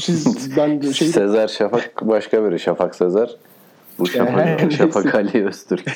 Siz 0.00 0.56
ben 0.56 0.80
şey 0.80 1.08
Sezer 1.08 1.48
Şafak 1.48 2.00
başka 2.02 2.44
biri. 2.44 2.58
Şafak 2.58 2.94
Sezer. 2.94 3.30
Bu 3.98 4.06
Şafak. 4.08 4.72
Şafak 4.72 5.14
Ali 5.14 5.46
Öztürk. 5.46 5.92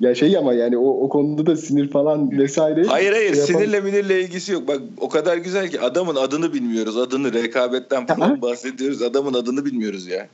Ya 0.00 0.14
şey 0.14 0.36
ama 0.36 0.54
yani 0.54 0.78
o, 0.78 1.04
o 1.04 1.08
konuda 1.08 1.46
da 1.46 1.56
sinir 1.56 1.90
falan 1.90 2.38
vesaire. 2.38 2.84
Hayır 2.84 3.12
hayır 3.12 3.34
şey 3.34 3.44
sinirle 3.44 3.80
minirle 3.80 4.20
ilgisi 4.20 4.52
yok. 4.52 4.68
Bak 4.68 4.80
o 5.00 5.08
kadar 5.08 5.36
güzel 5.36 5.70
ki 5.70 5.80
adamın 5.80 6.16
adını 6.16 6.54
bilmiyoruz. 6.54 6.96
Adını 6.96 7.32
rekabetten 7.32 8.06
falan 8.06 8.42
bahsediyoruz. 8.42 9.02
Adamın 9.02 9.34
adını 9.34 9.64
bilmiyoruz 9.64 10.06
ya. 10.06 10.28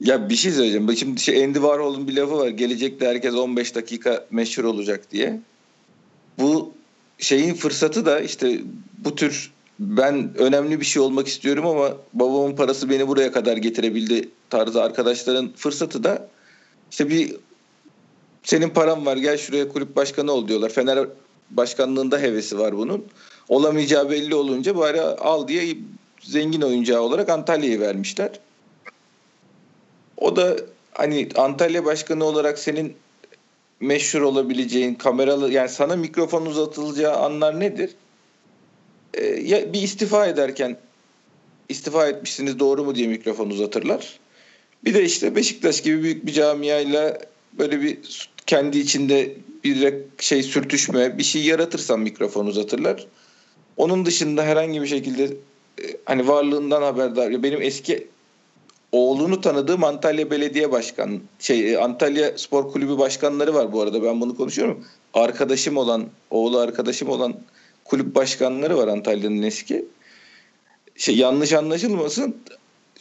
ya 0.00 0.28
bir 0.28 0.36
şey 0.36 0.52
söyleyeceğim. 0.52 0.88
Bak 0.88 0.96
şimdi 0.96 1.20
şey 1.20 1.44
Andy 1.44 1.58
Warhol'un 1.58 2.08
bir 2.08 2.16
lafı 2.16 2.38
var. 2.38 2.48
Gelecekte 2.48 3.06
herkes 3.06 3.34
15 3.34 3.74
dakika 3.74 4.26
meşhur 4.30 4.64
olacak 4.64 5.10
diye. 5.10 5.40
Bu 6.38 6.72
şeyin 7.18 7.54
fırsatı 7.54 8.06
da 8.06 8.20
işte 8.20 8.60
bu 9.04 9.14
tür 9.14 9.52
ben 9.78 10.38
önemli 10.38 10.80
bir 10.80 10.84
şey 10.84 11.02
olmak 11.02 11.28
istiyorum 11.28 11.66
ama 11.66 11.96
babamın 12.12 12.56
parası 12.56 12.90
beni 12.90 13.08
buraya 13.08 13.32
kadar 13.32 13.56
getirebildi 13.56 14.28
tarzı 14.50 14.82
arkadaşların 14.82 15.52
fırsatı 15.56 16.04
da 16.04 16.28
işte 16.90 17.08
bir 17.10 17.36
senin 18.46 18.70
paran 18.70 19.06
var 19.06 19.16
gel 19.16 19.36
şuraya 19.38 19.68
kulüp 19.68 19.96
başkanı 19.96 20.32
ol 20.32 20.48
diyorlar. 20.48 20.70
Fener 20.70 21.08
başkanlığında 21.50 22.18
hevesi 22.18 22.58
var 22.58 22.76
bunun. 22.76 23.04
Olamayacağı 23.48 24.10
belli 24.10 24.34
olunca 24.34 24.76
bari 24.76 25.00
al 25.00 25.48
diye 25.48 25.76
zengin 26.20 26.60
oyuncağı 26.60 27.00
olarak 27.00 27.28
Antalya'yı 27.28 27.80
vermişler. 27.80 28.40
O 30.16 30.36
da 30.36 30.56
hani 30.92 31.28
Antalya 31.36 31.84
başkanı 31.84 32.24
olarak 32.24 32.58
senin 32.58 32.96
meşhur 33.80 34.20
olabileceğin 34.20 34.94
kameralı 34.94 35.52
yani 35.52 35.68
sana 35.68 35.96
mikrofon 35.96 36.46
uzatılacağı 36.46 37.16
anlar 37.16 37.60
nedir? 37.60 37.90
Ee, 39.14 39.24
ya 39.24 39.72
bir 39.72 39.82
istifa 39.82 40.26
ederken 40.26 40.76
istifa 41.68 42.06
etmişsiniz 42.06 42.58
doğru 42.58 42.84
mu 42.84 42.94
diye 42.94 43.08
mikrofon 43.08 43.50
uzatırlar. 43.50 44.18
Bir 44.84 44.94
de 44.94 45.04
işte 45.04 45.36
Beşiktaş 45.36 45.82
gibi 45.82 46.02
büyük 46.02 46.26
bir 46.26 46.32
camiayla 46.32 47.18
böyle 47.58 47.80
bir 47.80 47.98
kendi 48.46 48.78
içinde 48.78 49.34
bir 49.64 49.94
şey 50.18 50.42
sürtüşme 50.42 51.18
bir 51.18 51.22
şey 51.22 51.42
yaratırsan 51.42 52.00
mikrofon 52.00 52.46
uzatırlar. 52.46 53.06
Onun 53.76 54.06
dışında 54.06 54.42
herhangi 54.42 54.82
bir 54.82 54.86
şekilde 54.86 55.24
e, 55.24 55.84
hani 56.04 56.28
varlığından 56.28 56.82
haberdar. 56.82 57.42
Benim 57.42 57.62
eski 57.62 58.06
oğlunu 58.92 59.40
tanıdığım 59.40 59.84
Antalya 59.84 60.30
Belediye 60.30 60.72
Başkan 60.72 61.20
şey 61.38 61.72
e, 61.72 61.78
Antalya 61.78 62.38
Spor 62.38 62.72
Kulübü 62.72 62.98
başkanları 62.98 63.54
var 63.54 63.72
bu 63.72 63.82
arada 63.82 64.02
ben 64.02 64.20
bunu 64.20 64.36
konuşuyorum. 64.36 64.84
Arkadaşım 65.14 65.76
olan 65.76 66.06
oğlu 66.30 66.58
arkadaşım 66.58 67.08
olan 67.08 67.36
kulüp 67.84 68.14
başkanları 68.14 68.76
var 68.76 68.88
Antalya'nın 68.88 69.42
eski. 69.42 69.84
Şey 70.96 71.16
yanlış 71.16 71.52
anlaşılmasın. 71.52 72.36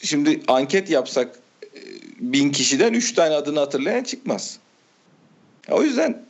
Şimdi 0.01 0.41
anket 0.47 0.89
yapsak 0.89 1.39
e, 1.63 1.79
bin 2.19 2.51
kişiden 2.51 2.93
üç 2.93 3.13
tane 3.13 3.36
adını 3.36 3.60
hatırlayan 3.60 4.03
çıkmaz. 4.03 4.60
O 5.71 5.84
yüzden 5.84 6.25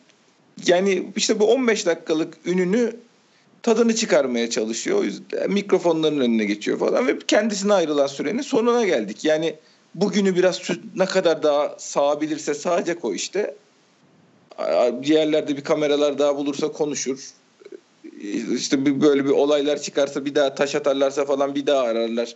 yani 0.68 1.12
işte 1.16 1.40
bu 1.40 1.52
15 1.52 1.86
dakikalık 1.86 2.38
ününü 2.46 2.96
tadını 3.64 3.96
çıkarmaya 3.96 4.50
çalışıyor. 4.50 5.00
O 5.00 5.04
yüzden 5.04 5.52
mikrofonların 5.52 6.20
önüne 6.20 6.46
geçiyor 6.46 6.80
falan 6.80 7.08
ve 7.08 7.20
kendisine 7.28 7.74
ayrılan 7.74 8.08
sürenin 8.08 8.42
sonuna 8.42 8.86
geldik. 8.86 9.26
Yani 9.26 9.56
bugünü 9.96 10.36
biraz 10.36 10.62
ne 10.96 11.06
kadar 11.06 11.44
daha 11.44 11.76
sağabilirse 11.78 12.54
sağacak 12.54 13.06
o 13.06 13.14
işte. 13.14 13.56
Diğerlerde 15.04 15.58
bir 15.58 15.64
kameralar 15.64 16.20
daha 16.20 16.38
bulursa 16.38 16.72
konuşur. 16.72 17.20
İşte 18.56 19.02
böyle 19.02 19.26
bir 19.26 19.30
olaylar 19.30 19.82
çıkarsa 19.82 20.26
bir 20.26 20.36
daha 20.36 20.56
taş 20.56 20.76
atarlarsa 20.76 21.26
falan 21.26 21.56
bir 21.56 21.68
daha 21.68 21.82
ararlar. 21.82 22.36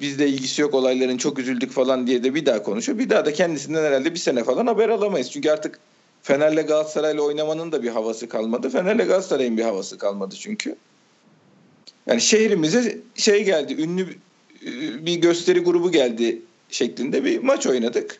Bizde 0.00 0.28
ilgisi 0.28 0.62
yok 0.62 0.74
olayların 0.74 1.16
çok 1.16 1.38
üzüldük 1.38 1.72
falan 1.72 2.06
diye 2.06 2.24
de 2.24 2.34
bir 2.34 2.46
daha 2.46 2.62
konuşuyor. 2.62 2.98
Bir 2.98 3.10
daha 3.10 3.24
da 3.24 3.32
kendisinden 3.32 3.84
herhalde 3.84 4.14
bir 4.14 4.18
sene 4.18 4.44
falan 4.44 4.66
haber 4.66 4.88
alamayız. 4.88 5.30
Çünkü 5.30 5.50
artık 5.50 5.78
Fener'le 6.22 6.66
Galatasaray'la 6.66 7.22
oynamanın 7.22 7.72
da 7.72 7.82
bir 7.82 7.88
havası 7.88 8.28
kalmadı. 8.28 8.70
Fener'le 8.70 9.06
Galatasaray'ın 9.06 9.56
bir 9.56 9.62
havası 9.62 9.98
kalmadı 9.98 10.34
çünkü. 10.38 10.76
Yani 12.06 12.20
şehrimize 12.20 12.98
şey 13.14 13.44
geldi, 13.44 13.82
ünlü 13.82 14.06
bir 15.06 15.14
gösteri 15.14 15.60
grubu 15.60 15.92
geldi 15.92 16.42
şeklinde 16.68 17.24
bir 17.24 17.38
maç 17.38 17.66
oynadık. 17.66 18.18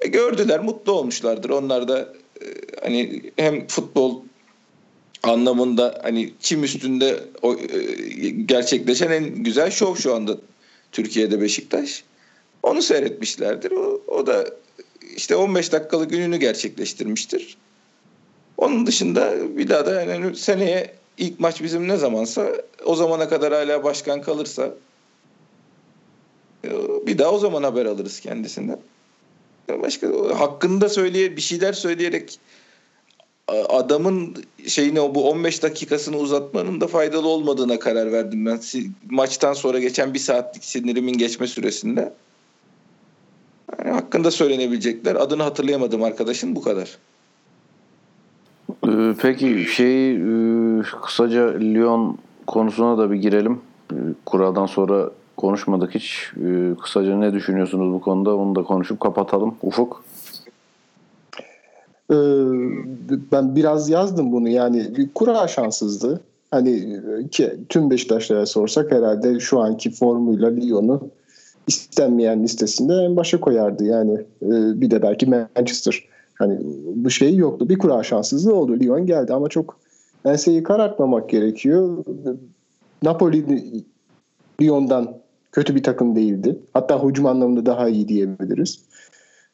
E 0.00 0.08
gördüler, 0.08 0.60
mutlu 0.60 0.92
olmuşlardır. 0.92 1.50
Onlar 1.50 1.88
da 1.88 2.14
e, 2.42 2.46
hani 2.82 3.22
hem 3.36 3.66
futbol 3.66 4.22
anlamında 5.22 6.00
hani 6.02 6.32
çim 6.40 6.64
üstünde 6.64 7.20
o, 7.42 7.54
e, 7.54 8.28
gerçekleşen 8.28 9.10
en 9.10 9.24
güzel 9.24 9.70
şov 9.70 9.94
şu 9.94 10.14
anda 10.14 10.38
Türkiye'de 10.92 11.40
Beşiktaş. 11.40 12.04
Onu 12.62 12.82
seyretmişlerdir. 12.82 13.72
O, 13.72 14.02
o 14.08 14.26
da 14.26 14.46
işte 15.16 15.36
15 15.36 15.72
dakikalık 15.72 16.10
gününü 16.10 16.36
gerçekleştirmiştir. 16.36 17.56
Onun 18.56 18.86
dışında 18.86 19.34
bir 19.58 19.68
daha 19.68 19.86
da 19.86 20.02
yani 20.02 20.36
seneye 20.36 20.94
ilk 21.18 21.40
maç 21.40 21.62
bizim 21.62 21.88
ne 21.88 21.96
zamansa 21.96 22.52
o 22.84 22.94
zamana 22.94 23.28
kadar 23.28 23.52
hala 23.52 23.84
başkan 23.84 24.22
kalırsa 24.22 24.70
bir 27.06 27.18
daha 27.18 27.30
o 27.32 27.38
zaman 27.38 27.62
haber 27.62 27.86
alırız 27.86 28.20
kendisinden. 28.20 28.78
Başka 29.68 30.08
hakkında 30.38 30.88
söyleye 30.88 31.36
bir 31.36 31.40
şeyler 31.40 31.72
söyleyerek 31.72 32.38
adamın 33.48 34.44
şeyini 34.66 35.14
bu 35.14 35.30
15 35.30 35.62
dakikasını 35.62 36.16
uzatmanın 36.16 36.80
da 36.80 36.86
faydalı 36.86 37.28
olmadığına 37.28 37.78
karar 37.78 38.12
verdim 38.12 38.46
ben. 38.46 38.60
Maçtan 39.10 39.52
sonra 39.52 39.78
geçen 39.78 40.14
bir 40.14 40.18
saatlik 40.18 40.64
sinirimin 40.64 41.18
geçme 41.18 41.46
süresinde. 41.46 42.12
Yani 43.78 43.94
hakkında 43.94 44.30
söylenebilecekler. 44.30 45.14
Adını 45.14 45.42
hatırlayamadım 45.42 46.02
arkadaşın 46.02 46.56
bu 46.56 46.62
kadar. 46.62 46.98
Ee, 48.88 49.14
peki 49.22 49.64
şey 49.64 50.20
kısaca 51.02 51.58
Lyon 51.58 52.18
konusuna 52.46 52.98
da 52.98 53.10
bir 53.10 53.16
girelim. 53.16 53.60
Kura'dan 54.26 54.66
sonra 54.66 55.10
konuşmadık 55.36 55.94
hiç. 55.94 56.30
Kısaca 56.82 57.16
ne 57.16 57.32
düşünüyorsunuz 57.32 57.92
bu 57.92 58.00
konuda? 58.00 58.36
Onu 58.36 58.54
da 58.54 58.62
konuşup 58.62 59.00
kapatalım. 59.00 59.54
Ufuk. 59.62 60.04
Ee, 62.10 62.14
ben 63.32 63.56
biraz 63.56 63.90
yazdım 63.90 64.32
bunu 64.32 64.48
yani 64.48 64.96
bir 64.96 65.08
kura 65.14 65.48
şanssızlığı. 65.48 66.20
Hani 66.50 67.00
ki 67.30 67.54
tüm 67.68 67.90
Beşiktaşlara 67.90 68.46
sorsak 68.46 68.92
herhalde 68.92 69.40
şu 69.40 69.60
anki 69.60 69.90
formuyla 69.90 70.48
Lyon'u 70.48 71.00
istenmeyen 71.66 72.42
listesinde 72.42 72.94
en 72.94 73.16
başa 73.16 73.40
koyardı. 73.40 73.84
Yani 73.84 74.14
e, 74.42 74.80
bir 74.80 74.90
de 74.90 75.02
belki 75.02 75.26
Manchester. 75.26 76.08
Hani 76.34 76.58
bu 76.94 77.10
şey 77.10 77.36
yoktu. 77.36 77.68
Bir 77.68 77.78
kura 77.78 78.02
şanssızlığı 78.02 78.54
oldu. 78.54 78.80
Lyon 78.80 79.06
geldi 79.06 79.32
ama 79.32 79.48
çok 79.48 79.78
enseyi 80.24 80.62
karartmamak 80.62 81.28
gerekiyor. 81.28 82.04
Napoli 83.02 83.44
Lyon'dan 84.62 85.16
kötü 85.52 85.74
bir 85.74 85.82
takım 85.82 86.16
değildi. 86.16 86.58
Hatta 86.72 87.04
hücum 87.04 87.26
anlamında 87.26 87.66
daha 87.66 87.88
iyi 87.88 88.08
diyebiliriz. 88.08 88.80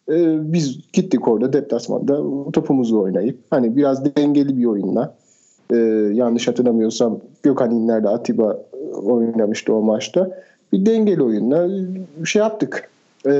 Ee, 0.08 0.52
biz 0.52 0.78
gittik 0.92 1.28
orada 1.28 1.52
deplasmanda 1.52 2.16
topumuzu 2.52 3.00
oynayıp 3.00 3.38
hani 3.50 3.76
biraz 3.76 4.16
dengeli 4.16 4.58
bir 4.58 4.64
oyunla 4.64 5.16
e, 5.70 5.76
yanlış 6.12 6.48
hatırlamıyorsam 6.48 7.20
Gökhan 7.42 7.70
İnler'de 7.70 8.08
Atiba 8.08 8.58
oynamıştı 9.02 9.74
o 9.74 9.82
maçta. 9.82 10.30
Bir 10.72 10.86
dengeli 10.86 11.22
oyunla 11.22 11.68
şey 12.24 12.42
yaptık. 12.42 12.90
E, 13.26 13.32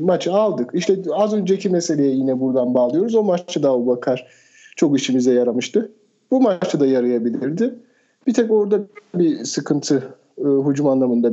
maçı 0.00 0.32
aldık. 0.32 0.70
İşte 0.74 0.96
az 1.12 1.34
önceki 1.34 1.68
meseleye 1.68 2.14
yine 2.14 2.40
buradan 2.40 2.74
bağlıyoruz. 2.74 3.14
O 3.14 3.22
maçta 3.22 3.62
da 3.62 3.70
Abu 3.70 3.86
Bakar 3.86 4.26
çok 4.76 4.98
işimize 4.98 5.32
yaramıştı. 5.32 5.92
Bu 6.30 6.40
maçta 6.40 6.80
da 6.80 6.86
yarayabilirdi. 6.86 7.74
Bir 8.26 8.34
tek 8.34 8.50
orada 8.50 8.80
bir 9.14 9.44
sıkıntı 9.44 10.14
e, 10.38 10.44
hücum 10.44 10.86
anlamında 10.86 11.32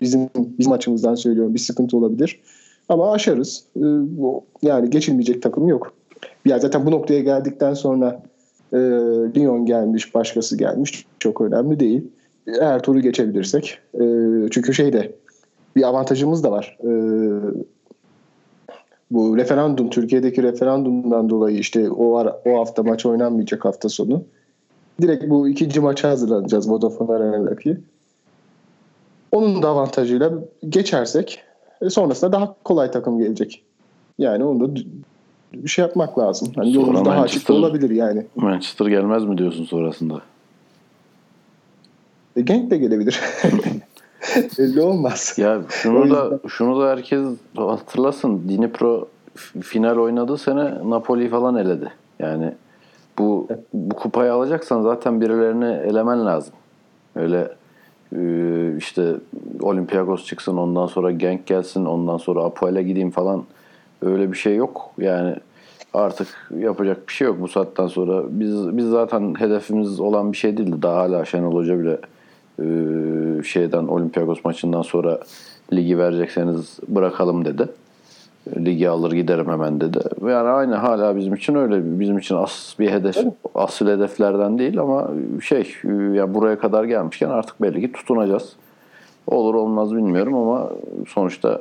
bizim 0.00 0.28
bizim 0.36 0.72
açımızdan 0.72 1.14
söylüyorum 1.14 1.54
bir 1.54 1.58
sıkıntı 1.58 1.96
olabilir. 1.96 2.40
Ama 2.88 3.12
aşarız. 3.12 3.64
E, 3.76 3.86
yani 4.62 4.90
geçilmeyecek 4.90 5.42
takım 5.42 5.68
yok. 5.68 5.92
Ya 6.44 6.58
zaten 6.58 6.86
bu 6.86 6.90
noktaya 6.90 7.20
geldikten 7.20 7.74
sonra 7.74 8.22
e, 8.72 8.78
Lyon 9.36 9.66
gelmiş, 9.66 10.14
başkası 10.14 10.58
gelmiş. 10.58 11.06
Çok 11.18 11.40
önemli 11.40 11.80
değil. 11.80 12.04
Eğer 12.46 12.82
turu 12.82 13.00
geçebilirsek. 13.00 13.78
E, 13.94 14.04
çünkü 14.50 14.74
şeyde 14.74 15.12
bir 15.76 15.82
avantajımız 15.82 16.44
da 16.44 16.50
var. 16.50 16.78
E, 16.80 16.90
bu 19.10 19.36
referandum, 19.36 19.90
Türkiye'deki 19.90 20.42
referandumdan 20.42 21.30
dolayı 21.30 21.58
işte 21.58 21.90
o 21.90 22.16
ara, 22.16 22.40
o 22.44 22.58
hafta 22.58 22.82
maç 22.82 23.06
oynanmayacak 23.06 23.64
hafta 23.64 23.88
sonu. 23.88 24.24
Direkt 25.00 25.30
bu 25.30 25.48
ikinci 25.48 25.80
maça 25.80 26.10
hazırlanacağız 26.10 26.70
Vodafone 26.70 27.12
Arena'daki. 27.12 27.78
Onun 29.32 29.62
da 29.62 29.68
avantajıyla 29.68 30.32
geçersek 30.68 31.40
e, 31.82 31.90
sonrasında 31.90 32.32
daha 32.32 32.54
kolay 32.64 32.90
takım 32.90 33.18
gelecek. 33.18 33.62
Yani 34.18 34.44
onu 34.44 34.60
da 34.60 34.74
bir 35.54 35.68
şey 35.68 35.82
yapmak 35.82 36.18
lazım. 36.18 36.52
Hani 36.56 36.74
yolumuz 36.74 37.04
daha 37.04 37.20
açık 37.20 37.50
olabilir 37.50 37.90
yani. 37.90 38.26
Manchester 38.36 38.86
gelmez 38.86 39.24
mi 39.24 39.38
diyorsun 39.38 39.64
sonrasında? 39.64 40.22
E, 42.36 42.40
Genk 42.40 42.70
de 42.70 42.76
gelebilir. 42.76 43.20
Belli 44.58 44.80
olmaz. 44.80 45.34
Ya 45.38 45.60
şunu 45.68 46.10
da 46.10 46.40
şunu 46.48 46.80
da 46.80 46.90
herkes 46.90 47.26
hatırlasın. 47.56 48.48
Dnipro 48.48 49.08
final 49.60 49.96
oynadığı 49.96 50.38
sene 50.38 50.90
Napoli 50.90 51.28
falan 51.28 51.56
eledi. 51.56 51.92
Yani 52.18 52.54
bu 53.18 53.48
bu 53.74 53.94
kupayı 53.96 54.32
alacaksan 54.32 54.82
zaten 54.82 55.20
birilerini 55.20 55.88
elemen 55.90 56.26
lazım. 56.26 56.54
Öyle 57.16 57.48
e, 58.16 58.76
işte 58.78 59.14
Olympiakos 59.60 60.26
çıksın 60.26 60.56
ondan 60.56 60.86
sonra 60.86 61.10
Genk 61.10 61.46
gelsin 61.46 61.84
ondan 61.84 62.16
sonra 62.16 62.44
Apoel'e 62.44 62.82
gideyim 62.82 63.10
falan 63.10 63.44
öyle 64.02 64.32
bir 64.32 64.36
şey 64.36 64.56
yok. 64.56 64.90
Yani 64.98 65.36
artık 65.94 66.50
yapacak 66.58 67.08
bir 67.08 67.12
şey 67.12 67.26
yok 67.26 67.40
bu 67.40 67.48
saatten 67.48 67.86
sonra. 67.86 68.22
Biz 68.28 68.76
biz 68.76 68.86
zaten 68.86 69.34
hedefimiz 69.38 70.00
olan 70.00 70.32
bir 70.32 70.36
şey 70.36 70.56
değildi. 70.56 70.82
Daha 70.82 70.96
hala 70.96 71.24
Şenol 71.24 71.54
Hoca 71.54 71.78
bile 71.78 71.98
e, 72.58 72.64
şeyden 73.42 73.86
Olympiakos 73.86 74.44
maçından 74.44 74.82
sonra 74.82 75.20
ligi 75.72 75.98
verecekseniz 75.98 76.78
bırakalım 76.88 77.44
dedi. 77.44 77.68
Ligi 78.56 78.88
alır 78.88 79.12
giderim 79.12 79.48
hemen 79.48 79.80
dedi. 79.80 79.98
Yani 80.22 80.48
aynı 80.48 80.74
hala 80.74 81.16
bizim 81.16 81.34
için 81.34 81.54
öyle. 81.54 82.00
Bizim 82.00 82.18
için 82.18 82.36
as 82.36 82.78
bir 82.78 82.90
hedef, 82.90 83.16
asıl 83.54 83.86
hedeflerden 83.86 84.58
değil 84.58 84.80
ama 84.80 85.10
şey 85.42 85.74
ya 86.14 86.34
buraya 86.34 86.58
kadar 86.58 86.84
gelmişken 86.84 87.28
artık 87.28 87.62
belli 87.62 87.80
ki 87.80 87.92
tutunacağız. 87.92 88.52
Olur 89.26 89.54
olmaz 89.54 89.94
bilmiyorum 89.94 90.34
ama 90.34 90.70
sonuçta 91.08 91.60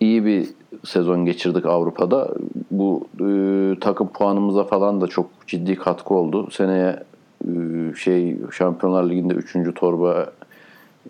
iyi 0.00 0.24
bir 0.24 0.48
sezon 0.84 1.24
geçirdik 1.24 1.66
Avrupa'da. 1.66 2.28
Bu 2.70 3.06
e, 3.20 3.30
takım 3.80 4.08
puanımıza 4.08 4.64
falan 4.64 5.00
da 5.00 5.06
çok 5.06 5.26
ciddi 5.46 5.76
katkı 5.76 6.14
oldu. 6.14 6.48
Seneye 6.50 6.96
şey 7.96 8.36
Şampiyonlar 8.52 9.10
Ligi'nde 9.10 9.34
3. 9.34 9.56
torba 9.74 10.32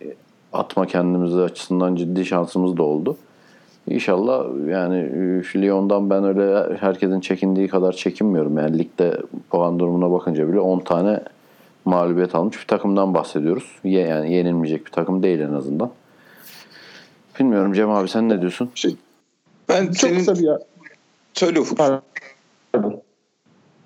e, 0.02 0.14
atma 0.52 0.86
kendimize 0.86 1.40
açısından 1.40 1.96
ciddi 1.96 2.26
şansımız 2.26 2.76
da 2.76 2.82
oldu. 2.82 3.16
İnşallah 3.90 4.68
yani 4.68 4.96
e, 4.96 5.62
Lyon'dan 5.62 6.10
ben 6.10 6.24
öyle 6.24 6.76
herkesin 6.76 7.20
çekindiği 7.20 7.68
kadar 7.68 7.92
çekinmiyorum. 7.92 8.58
Yani 8.58 8.78
ligde 8.78 9.20
puan 9.50 9.78
durumuna 9.78 10.12
bakınca 10.12 10.48
bile 10.48 10.60
10 10.60 10.80
tane 10.80 11.20
mağlubiyet 11.84 12.34
almış 12.34 12.60
bir 12.60 12.66
takımdan 12.66 13.14
bahsediyoruz. 13.14 13.76
Yani 13.84 14.34
yenilmeyecek 14.34 14.86
bir 14.86 14.90
takım 14.90 15.22
değil 15.22 15.40
en 15.40 15.52
azından. 15.52 15.90
Bilmiyorum 17.40 17.72
Cem 17.72 17.90
abi 17.90 18.08
sen 18.08 18.28
ne 18.28 18.40
diyorsun? 18.40 18.70
Şey, 18.74 18.96
ben 19.68 19.86
çok 19.86 19.96
senin... 19.96 20.18
kısa 20.18 20.34
bir 20.34 20.48
söyle 21.32 21.60
Ufuk. 21.60 21.78
Pardon. 21.78 22.02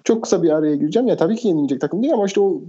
Çok 0.05 0.23
kısa 0.23 0.43
bir 0.43 0.51
araya 0.51 0.77
gireceğim. 0.77 1.09
Ya 1.09 1.17
tabii 1.17 1.37
ki 1.37 1.49
yenilecek 1.49 1.81
takım 1.81 2.03
değil 2.03 2.15
ama 2.15 2.27
işte 2.27 2.41
o 2.41 2.61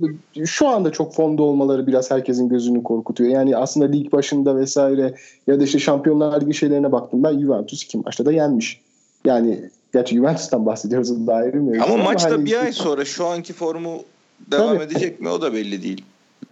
şu 0.46 0.67
anda 0.67 0.91
çok 0.91 1.13
formda 1.13 1.43
olmaları 1.43 1.88
biraz 1.88 2.12
herkesin 2.12 2.50
gözünü 2.50 2.84
korkutuyor. 2.84 3.30
Yani 3.30 3.58
aslında 3.58 3.86
lig 3.86 4.12
başında 4.12 4.58
vesaire 4.58 5.15
ya 5.48 5.60
da 5.60 5.63
işte 5.63 5.80
Şampiyonlar 5.80 6.41
Ligi 6.41 6.54
şeylerine 6.54 6.91
baktım. 6.91 7.24
Ben 7.24 7.39
Juventus 7.39 7.84
iki 7.84 7.98
maçta 7.98 8.26
da 8.26 8.32
yenmiş. 8.32 8.82
Yani 9.26 9.69
gerçi 9.93 10.15
Juventus'tan 10.15 10.65
bahsediyoruz 10.65 11.28
da 11.28 11.34
ayrı 11.34 11.62
mı? 11.62 11.72
Ama, 11.84 11.93
ama 11.93 12.04
maçta 12.04 12.32
hani, 12.32 12.46
bir 12.46 12.63
ay 12.63 12.72
sonra 12.72 13.06
şu 13.06 13.26
anki 13.26 13.54
formu 13.54 14.04
devam 14.52 14.76
tabii. 14.76 14.84
edecek 14.84 15.22
mi 15.22 15.30
o 15.30 15.41
da 15.41 15.54
belli 15.54 15.84
değil. 15.84 16.06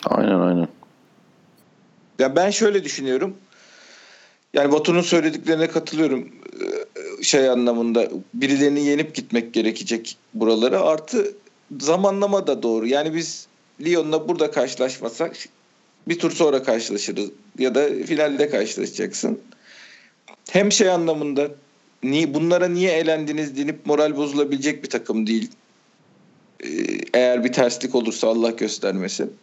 Aynen 0.05 0.39
aynen. 0.39 0.67
Ya 2.19 2.35
ben 2.35 2.49
şöyle 2.49 2.83
düşünüyorum. 2.83 3.33
Yani 4.53 4.71
Batu'nun 4.71 5.01
söylediklerine 5.01 5.67
katılıyorum 5.67 6.19
ee, 6.61 6.80
şey 7.21 7.49
anlamında 7.49 8.09
birilerini 8.33 8.85
yenip 8.85 9.15
gitmek 9.15 9.53
gerekecek 9.53 10.17
buralara 10.33 10.81
artı 10.81 11.33
zamanlama 11.79 12.47
da 12.47 12.63
doğru. 12.63 12.87
Yani 12.87 13.13
biz 13.13 13.47
Lyon'la 13.81 14.27
burada 14.27 14.51
karşılaşmasak 14.51 15.35
bir 16.07 16.19
tur 16.19 16.31
sonra 16.31 16.63
karşılaşırız 16.63 17.29
ya 17.59 17.75
da 17.75 17.89
finalde 18.05 18.49
karşılaşacaksın. 18.49 19.39
Hem 20.49 20.71
şey 20.71 20.89
anlamında 20.89 21.51
niye 22.03 22.33
bunlara 22.33 22.67
niye 22.67 22.91
elendiniz 22.91 23.57
denip 23.57 23.85
moral 23.85 24.17
bozulabilecek 24.17 24.83
bir 24.83 24.89
takım 24.89 25.27
değil. 25.27 25.51
Ee, 26.63 26.67
eğer 27.13 27.43
bir 27.43 27.53
terslik 27.53 27.95
olursa 27.95 28.27
Allah 28.27 28.49
göstermesin 28.49 29.33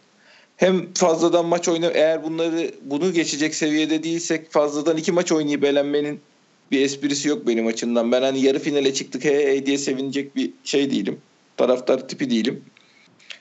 hem 0.59 0.93
fazladan 0.93 1.45
maç 1.45 1.67
oynayıp 1.67 1.95
eğer 1.95 2.23
bunları 2.23 2.71
bunu 2.81 3.13
geçecek 3.13 3.55
seviyede 3.55 4.03
değilsek 4.03 4.51
fazladan 4.51 4.97
iki 4.97 5.11
maç 5.11 5.31
oynayıp 5.31 5.63
elenmenin 5.63 6.19
bir 6.71 6.81
esprisi 6.81 7.27
yok 7.27 7.47
benim 7.47 7.67
açımdan. 7.67 8.11
Ben 8.11 8.21
hani 8.21 8.41
yarı 8.41 8.59
finale 8.59 8.93
çıktık 8.93 9.25
hey, 9.25 9.45
hey 9.45 9.65
diye 9.65 9.77
sevinecek 9.77 10.35
bir 10.35 10.51
şey 10.63 10.91
değilim. 10.91 11.17
Taraftar 11.57 12.07
tipi 12.07 12.29
değilim. 12.29 12.63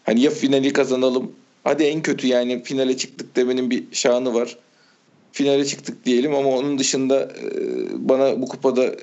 Hani 0.05 0.21
ya 0.21 0.31
finali 0.31 0.73
kazanalım. 0.73 1.33
Hadi 1.64 1.83
en 1.83 2.03
kötü 2.03 2.27
yani 2.27 2.62
finale 2.62 2.97
çıktık 2.97 3.37
demenin 3.37 3.71
bir 3.71 3.85
şanı 3.93 4.35
var. 4.35 4.57
Finale 5.33 5.64
çıktık 5.64 6.05
diyelim 6.05 6.35
ama 6.35 6.49
onun 6.49 6.79
dışında 6.79 7.23
e, 7.23 7.49
bana 8.09 8.43
bu 8.43 8.49
kupada 8.49 8.95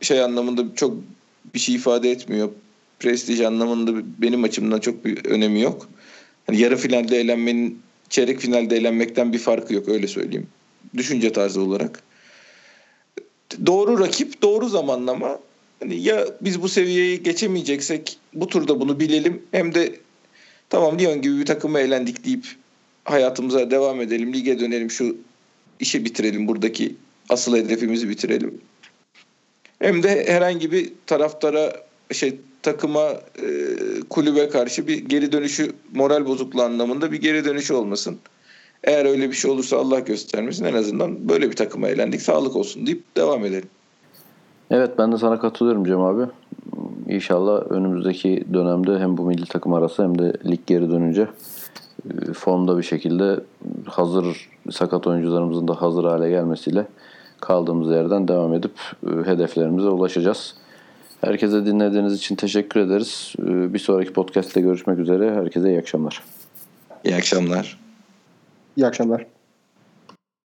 şey 0.00 0.20
anlamında 0.20 0.74
çok 0.74 0.96
bir 1.54 1.58
şey 1.58 1.74
ifade 1.74 2.10
etmiyor. 2.10 2.48
Prestij 3.00 3.40
anlamında 3.40 3.92
benim 4.18 4.44
açımdan 4.44 4.80
çok 4.80 5.04
bir 5.04 5.24
önemi 5.24 5.60
yok. 5.60 5.88
Hani 6.46 6.60
yarı 6.60 6.76
finalde 6.76 7.20
eğlenmenin 7.20 7.82
çeyrek 8.08 8.40
finalde 8.40 8.76
eğlenmekten 8.76 9.32
bir 9.32 9.38
farkı 9.38 9.74
yok 9.74 9.88
öyle 9.88 10.06
söyleyeyim. 10.06 10.46
Düşünce 10.96 11.32
tarzı 11.32 11.60
olarak. 11.62 12.02
Doğru 13.66 14.00
rakip, 14.00 14.42
doğru 14.42 14.68
zamanlama. 14.68 15.38
Hani 15.80 16.02
ya 16.02 16.26
biz 16.40 16.62
bu 16.62 16.68
seviyeyi 16.68 17.22
geçemeyeceksek 17.22 18.18
bu 18.34 18.46
turda 18.46 18.80
bunu 18.80 19.00
bilelim. 19.00 19.42
Hem 19.50 19.74
de 19.74 19.96
tamam 20.70 20.98
Lyon 20.98 21.22
gibi 21.22 21.38
bir 21.38 21.46
takımı 21.46 21.78
eğlendik 21.78 22.24
deyip 22.24 22.46
hayatımıza 23.04 23.70
devam 23.70 24.00
edelim. 24.00 24.34
Lige 24.34 24.60
dönelim 24.60 24.90
şu 24.90 25.16
işi 25.80 26.04
bitirelim. 26.04 26.48
Buradaki 26.48 26.96
asıl 27.28 27.56
hedefimizi 27.56 28.08
bitirelim. 28.08 28.60
Hem 29.78 30.02
de 30.02 30.24
herhangi 30.28 30.72
bir 30.72 30.92
taraftara 31.06 31.72
şey 32.12 32.38
takıma 32.62 33.10
e, 33.10 33.46
kulübe 34.10 34.48
karşı 34.48 34.86
bir 34.86 34.98
geri 34.98 35.32
dönüşü 35.32 35.72
moral 35.94 36.26
bozukluğu 36.26 36.62
anlamında 36.62 37.12
bir 37.12 37.20
geri 37.20 37.44
dönüşü 37.44 37.74
olmasın. 37.74 38.18
Eğer 38.84 39.04
öyle 39.04 39.30
bir 39.30 39.34
şey 39.34 39.50
olursa 39.50 39.76
Allah 39.76 40.00
göstermesin 40.00 40.64
en 40.64 40.74
azından 40.74 41.28
böyle 41.28 41.50
bir 41.50 41.56
takıma 41.56 41.88
eğlendik 41.88 42.22
sağlık 42.22 42.56
olsun 42.56 42.86
deyip 42.86 43.16
devam 43.16 43.44
edelim. 43.44 43.68
Evet 44.70 44.90
ben 44.98 45.12
de 45.12 45.18
sana 45.18 45.38
katılıyorum 45.38 45.84
Cem 45.84 46.00
abi. 46.00 46.22
İnşallah 47.08 47.70
önümüzdeki 47.70 48.44
dönemde 48.54 48.98
hem 48.98 49.16
bu 49.16 49.22
milli 49.22 49.46
takım 49.46 49.74
arası 49.74 50.02
hem 50.02 50.18
de 50.18 50.32
lig 50.50 50.60
geri 50.66 50.90
dönünce 50.90 51.26
e, 52.10 52.32
formda 52.32 52.78
bir 52.78 52.82
şekilde 52.82 53.40
hazır 53.86 54.48
sakat 54.70 55.06
oyuncularımızın 55.06 55.68
da 55.68 55.82
hazır 55.82 56.04
hale 56.04 56.30
gelmesiyle 56.30 56.86
kaldığımız 57.40 57.90
yerden 57.90 58.28
devam 58.28 58.54
edip 58.54 58.72
e, 59.06 59.26
hedeflerimize 59.26 59.88
ulaşacağız. 59.88 60.54
Herkese 61.24 61.66
dinlediğiniz 61.66 62.14
için 62.14 62.36
teşekkür 62.36 62.80
ederiz. 62.80 63.34
Ee, 63.38 63.74
bir 63.74 63.78
sonraki 63.78 64.12
podcast'te 64.12 64.60
görüşmek 64.60 64.98
üzere. 64.98 65.34
Herkese 65.34 65.68
iyi 65.68 65.78
akşamlar. 65.78 66.22
İyi 67.04 67.16
akşamlar. 67.16 67.81
İyi 68.76 68.86
akşamlar. 68.86 69.26